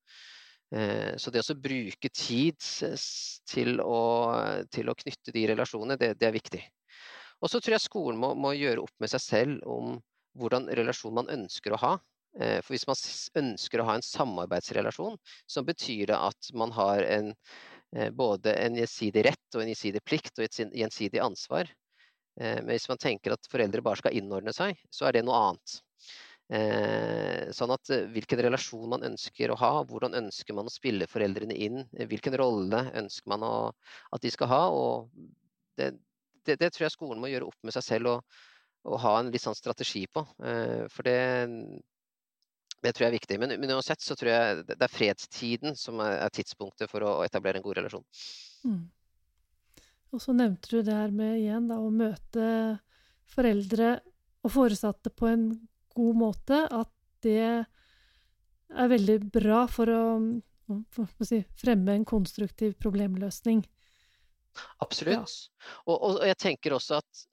Eh, 0.70 1.16
så 1.16 1.32
det 1.34 1.42
å 1.42 1.56
bruke 1.58 2.10
tid 2.14 2.58
til 3.50 3.80
å, 3.82 4.02
til 4.70 4.90
å 4.90 4.96
knytte 4.98 5.34
de 5.34 5.46
relasjonene, 5.50 5.98
det, 5.98 6.12
det 6.20 6.28
er 6.28 6.36
viktig. 6.36 6.62
Og 7.40 7.50
så 7.50 7.58
tror 7.58 7.74
jeg 7.76 7.86
skolen 7.88 8.20
må, 8.20 8.34
må 8.38 8.52
gjøre 8.54 8.84
opp 8.84 8.94
med 9.02 9.10
seg 9.10 9.24
selv 9.24 9.66
om 9.66 9.98
hvordan 10.38 10.68
relasjon 10.78 11.16
man 11.16 11.32
ønsker 11.32 11.74
å 11.74 11.82
ha. 11.82 11.92
Eh, 12.38 12.60
For 12.62 12.76
hvis 12.76 12.86
man 12.86 13.02
ønsker 13.42 13.82
å 13.82 13.88
ha 13.88 13.98
en 13.98 14.06
samarbeidsrelasjon, 14.06 15.18
så 15.50 15.66
betyr 15.66 16.12
det 16.12 16.20
at 16.30 16.52
man 16.54 16.74
har 16.76 17.02
en, 17.02 17.34
eh, 17.96 18.10
både 18.14 18.54
en 18.54 18.78
gjensidig 18.78 19.26
rett 19.26 19.56
og 19.56 19.64
en 19.64 19.72
gjensidig 19.72 20.04
plikt 20.06 20.38
og 20.38 20.46
et 20.46 20.64
gjensidig 20.70 21.22
ansvar. 21.24 21.70
Men 22.40 22.70
hvis 22.70 22.86
man 22.88 22.96
tenker 22.96 23.34
at 23.34 23.48
foreldre 23.50 23.82
bare 23.84 23.98
skal 24.00 24.14
innordne 24.16 24.52
seg, 24.54 24.78
så 24.94 25.04
er 25.04 25.16
det 25.16 25.24
noe 25.26 25.36
annet. 25.48 25.72
Eh, 26.50 27.50
Sånn 27.54 27.70
at 27.70 27.90
eh, 27.94 28.08
hvilken 28.10 28.40
relasjon 28.42 28.88
man 28.90 29.04
ønsker 29.06 29.52
å 29.52 29.58
ha, 29.60 29.70
hvordan 29.86 30.16
ønsker 30.18 30.56
man 30.56 30.66
å 30.66 30.72
spille 30.72 31.06
foreldrene 31.10 31.54
inn, 31.54 31.84
eh, 31.94 32.08
hvilken 32.10 32.34
rolle 32.40 32.88
ønsker 32.98 33.30
man 33.30 33.44
å, 33.46 33.52
at 34.10 34.24
de 34.24 34.32
skal 34.34 34.50
ha. 34.50 34.64
det, 35.78 35.92
det, 36.46 36.56
det 36.58 36.72
tror 36.74 36.88
jeg 36.88 36.96
skolen 36.96 37.22
må 37.22 37.30
gjøre 37.30 37.46
opp 37.52 37.60
med 37.62 37.76
seg 37.76 37.86
selv 37.86 38.14
og, 38.16 38.40
og 38.90 38.98
ha 39.04 39.14
en 39.20 39.30
litt 39.30 39.44
sånn 39.44 39.54
strategi 39.54 40.06
på. 40.10 40.24
For 40.90 41.06
det, 41.06 41.18
det 42.80 42.94
tror 42.96 43.04
jeg 43.04 43.10
er 43.10 43.18
viktig. 43.18 43.36
Men, 43.42 43.52
men 43.60 43.74
uansett 43.76 44.00
så 44.00 44.16
tror 44.16 44.32
jeg 44.32 44.62
det 44.70 44.78
er 44.80 44.94
fredstiden 44.94 45.76
som 45.76 46.00
er, 46.02 46.24
tidspunktet 46.32 46.90
for 46.90 47.04
å 47.04 47.18
etablere 47.26 47.60
en 47.60 47.66
god 47.66 47.82
relasjon. 47.82 48.06
mm. 48.64 48.80
Og 50.10 50.18
så 50.18 50.32
nevnte 50.34 50.72
du 50.72 50.80
det 50.82 50.94
her 50.96 51.12
med 51.14 51.36
igjen 51.38 51.68
da, 51.70 51.76
å 51.78 51.90
møte 51.94 52.46
foreldre 53.30 54.00
og 54.42 54.50
foresatte 54.50 55.12
på 55.14 55.28
en 55.30 55.44
god 56.00 56.20
måte. 56.24 56.62
At 56.66 56.90
det 57.24 57.66
er 58.70 58.92
veldig 58.94 59.18
bra 59.32 59.64
for 59.70 59.92
å, 59.92 60.04
for 60.94 61.06
å 61.06 61.28
si, 61.28 61.42
fremme 61.60 61.96
en 61.96 62.08
konstruktiv 62.08 62.76
problemløsning. 62.80 63.64
Absolutt. 64.82 65.36
Og, 65.86 65.94
og, 65.94 66.20
og 66.20 66.24
jeg 66.26 66.38
tenker 66.40 66.74
også 66.74 66.98
at 67.00 67.26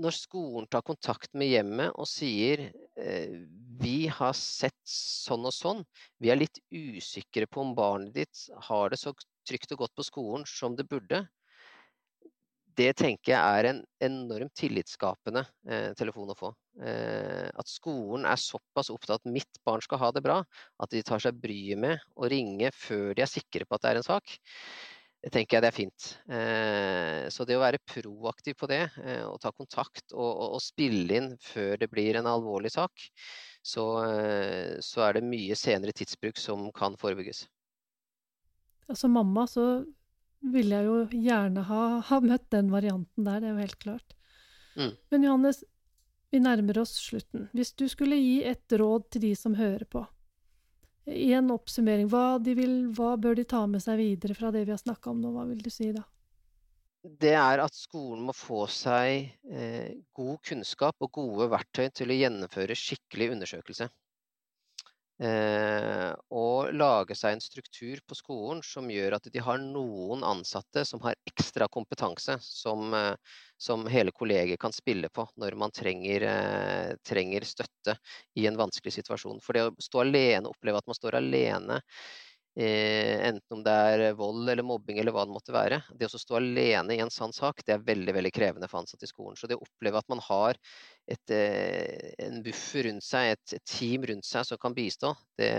når 0.00 0.16
skolen 0.16 0.68
tar 0.70 0.84
kontakt 0.86 1.32
med 1.36 1.50
hjemmet 1.50 1.92
og 1.92 2.08
sier 2.08 2.62
eh, 2.70 3.34
vi 3.80 4.08
har 4.12 4.32
sett 4.36 4.78
sånn 4.88 5.44
og 5.48 5.54
sånn, 5.54 5.82
vi 6.20 6.32
er 6.32 6.40
litt 6.40 6.60
usikre 6.72 7.48
på 7.50 7.64
om 7.64 7.74
barnet 7.76 8.14
ditt 8.16 8.46
har 8.68 8.92
det 8.92 9.00
så 9.00 9.12
trygt 9.48 9.74
og 9.74 9.84
godt 9.84 9.96
på 9.98 10.06
skolen 10.06 10.46
som 10.48 10.76
det 10.78 10.88
burde, 10.88 11.24
det 12.80 12.90
tenker 12.98 13.34
jeg 13.34 13.60
er 13.60 13.68
en 13.70 13.80
enormt 14.06 14.54
tillitsskapende 14.56 15.44
eh, 15.68 15.90
telefon 15.98 16.32
å 16.32 16.38
få. 16.38 16.52
Eh, 16.80 17.48
at 17.50 17.68
skolen 17.68 18.24
er 18.28 18.40
såpass 18.40 18.90
opptatt 18.92 19.20
at 19.20 19.32
mitt 19.32 19.60
barn 19.66 19.82
skal 19.84 20.00
ha 20.00 20.10
det 20.16 20.24
bra, 20.24 20.38
at 20.80 20.94
de 20.94 21.02
tar 21.04 21.22
seg 21.22 21.36
bryet 21.40 21.80
med 21.80 22.00
å 22.16 22.30
ringe 22.30 22.72
før 22.76 23.12
de 23.16 23.26
er 23.26 23.30
sikre 23.30 23.68
på 23.68 23.76
at 23.76 23.84
det 23.84 23.92
er 23.92 24.00
en 24.00 24.08
sak. 24.08 24.38
Det 25.20 25.28
tenker 25.34 25.58
jeg 25.58 25.64
det 25.64 25.68
er 25.68 25.76
fint. 25.76 26.04
Eh, 26.32 27.24
så 27.28 27.44
det 27.44 27.58
å 27.58 27.60
være 27.60 27.82
proaktiv 27.84 28.56
på 28.56 28.68
det, 28.70 28.86
eh, 29.04 29.24
og 29.28 29.36
ta 29.42 29.52
kontakt 29.52 30.14
og, 30.14 30.30
og, 30.30 30.46
og, 30.56 30.62
spille 30.64 31.18
inn 31.18 31.30
før 31.44 31.76
det 31.82 31.90
blir 31.92 32.16
en 32.16 32.28
alvorlig 32.30 32.72
sak, 32.72 33.04
så, 33.60 33.84
eh, 34.06 34.78
så 34.80 35.04
er 35.04 35.18
det 35.18 35.26
mye 35.28 35.58
senere 35.58 35.92
tidsbruk 35.96 36.40
som 36.40 36.70
kan 36.72 36.96
forebygges. 37.00 37.44
Som 38.96 39.12
mamma 39.14 39.44
så 39.46 39.84
ville 40.40 40.78
jeg 40.78 40.88
jo 40.88 41.24
gjerne 41.26 41.64
ha, 41.68 41.82
ha, 42.06 42.20
møtt 42.24 42.46
den 42.52 42.70
varianten 42.72 43.26
der, 43.26 43.40
det 43.40 43.50
er 43.50 43.54
jo 43.54 43.66
helt 43.66 43.82
klart. 43.82 44.16
Mm. 44.76 44.94
Men 45.12 45.26
Johannes, 45.26 45.64
vi 46.30 46.40
nærmer 46.40 46.80
oss 46.82 46.94
slutten. 47.02 47.48
Hvis 47.56 47.74
du 47.74 47.86
skulle 47.90 48.18
gi 48.20 48.40
et 48.48 48.72
råd 48.72 49.10
til 49.10 49.26
de 49.26 49.34
som 49.36 49.56
hører 49.58 49.84
på, 49.90 50.04
i 51.10 51.32
en 51.34 51.50
oppsummering, 51.50 52.08
hva, 52.12 52.38
vil, 52.44 52.92
hva 52.94 53.16
bør 53.18 53.38
de 53.38 53.44
ta 53.48 53.64
med 53.66 53.82
seg 53.82 53.98
videre 53.98 54.36
fra 54.38 54.52
det 54.54 54.66
vi 54.66 54.74
har 54.74 54.80
snakka 54.80 55.10
om 55.10 55.20
nå, 55.22 55.32
hva 55.34 55.46
vil 55.48 55.62
du 55.64 55.70
si 55.72 55.90
da? 55.96 56.04
Det 57.00 57.32
er 57.32 57.62
at 57.64 57.74
skolen 57.74 58.26
må 58.28 58.34
få 58.36 58.66
seg 58.68 59.30
eh, 59.48 59.96
god 60.16 60.36
kunnskap 60.44 61.00
og 61.00 61.10
gode 61.16 61.48
verktøy 61.48 61.88
til 61.96 62.12
å 62.12 62.18
gjennomføre 62.18 62.76
skikkelig 62.76 63.30
undersøkelse. 63.36 63.88
Eh, 65.20 66.12
og 66.32 66.70
lage 66.72 67.12
seg 67.18 67.34
en 67.34 67.42
struktur 67.44 68.00
på 68.08 68.16
skolen 68.16 68.62
som 68.64 68.86
gjør 68.88 69.18
at 69.18 69.26
de 69.28 69.42
har 69.44 69.60
noen 69.60 70.24
ansatte 70.24 70.86
som 70.88 71.02
har 71.04 71.18
ekstra 71.28 71.68
kompetanse, 71.68 72.38
som, 72.40 72.94
eh, 72.94 73.36
som 73.60 73.84
hele 73.92 74.14
kollegiet 74.16 74.60
kan 74.60 74.72
spille 74.72 75.12
på 75.12 75.26
når 75.36 75.58
man 75.60 75.76
trenger, 75.76 76.24
eh, 76.24 76.94
trenger, 77.04 77.44
støtte 77.44 77.98
i 78.40 78.46
en 78.48 78.56
vanskelig 78.56 78.96
situasjon. 78.96 79.44
For 79.44 79.52
det 79.52 79.68
å 79.68 79.76
stå 79.76 80.06
alene, 80.06 80.48
oppleve 80.48 80.80
at 80.80 80.88
man 80.88 80.96
står 80.96 81.20
alene 81.20 81.82
Eh, 81.82 82.29
enten 82.60 83.56
om 83.56 83.62
det 83.64 83.72
er 83.72 84.02
vold 84.18 84.48
eller 84.50 84.66
mobbing 84.66 84.98
eller 85.00 85.14
hva 85.14 85.24
det 85.26 85.34
måtte 85.34 85.54
være. 85.54 85.80
Det 85.96 86.08
å 86.08 86.20
stå 86.20 86.38
alene 86.38 86.96
i 86.96 87.00
en 87.04 87.12
sånn 87.12 87.32
sak, 87.32 87.62
det 87.66 87.76
er 87.76 87.86
veldig 87.86 88.14
veldig 88.16 88.32
krevende 88.34 88.68
for 88.70 88.82
ansatte 88.82 89.06
i 89.06 89.10
skolen. 89.10 89.38
Så 89.38 89.48
det 89.48 89.56
å 89.58 89.64
oppleve 89.64 90.00
at 90.00 90.08
man 90.12 90.22
har 90.26 90.58
et, 91.08 91.32
eh, 91.34 92.12
en 92.26 92.42
buffer 92.44 92.88
rundt 92.88 93.06
seg, 93.06 93.32
et, 93.36 93.56
et, 93.56 93.64
team 93.64 94.04
rundt 94.10 94.28
seg 94.28 94.46
som 94.48 94.60
kan 94.60 94.76
bistå, 94.76 95.14
det, 95.40 95.50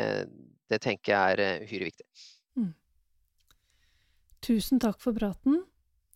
det 0.70 0.82
tenker 0.84 1.16
jeg 1.16 1.36
er 1.36 1.44
eh, 1.46 1.66
uhyre 1.66 1.90
viktig. 1.90 2.08
Mm. 2.60 2.72
Tusen 4.46 4.82
takk 4.82 5.02
for 5.02 5.18
praten. 5.18 5.64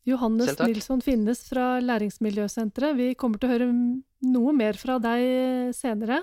Johannes 0.06 0.54
Nilsson 0.62 1.02
Finnes 1.02 1.42
fra 1.50 1.80
Læringsmiljøsenteret. 1.82 2.98
Vi 3.00 3.14
kommer 3.18 3.42
til 3.42 3.50
å 3.50 3.56
høre 3.56 3.72
noe 3.72 4.54
mer 4.54 4.78
fra 4.78 5.00
deg 5.02 5.74
senere. 5.74 6.22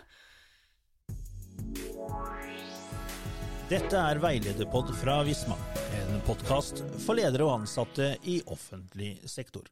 Dette 3.72 3.96
er 3.96 4.18
Veilederpod 4.20 4.90
fra 5.00 5.14
Visma, 5.24 5.54
en 5.96 6.18
podkast 6.26 6.82
for 7.00 7.16
ledere 7.16 7.46
og 7.46 7.62
ansatte 7.62 8.10
i 8.28 8.34
offentlig 8.52 9.14
sektor. 9.24 9.64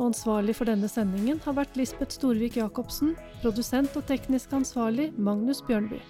Ansvarlig 0.00 0.54
for 0.56 0.70
denne 0.70 0.88
sendingen 0.88 1.36
har 1.44 1.58
vært 1.58 1.76
Lisbeth 1.76 2.16
Storvik 2.16 2.56
Jacobsen, 2.56 3.12
produsent 3.42 3.92
og 4.00 4.06
teknisk 4.08 4.54
ansvarlig 4.56 5.10
Magnus 5.20 5.60
Bjørnby. 5.68 6.00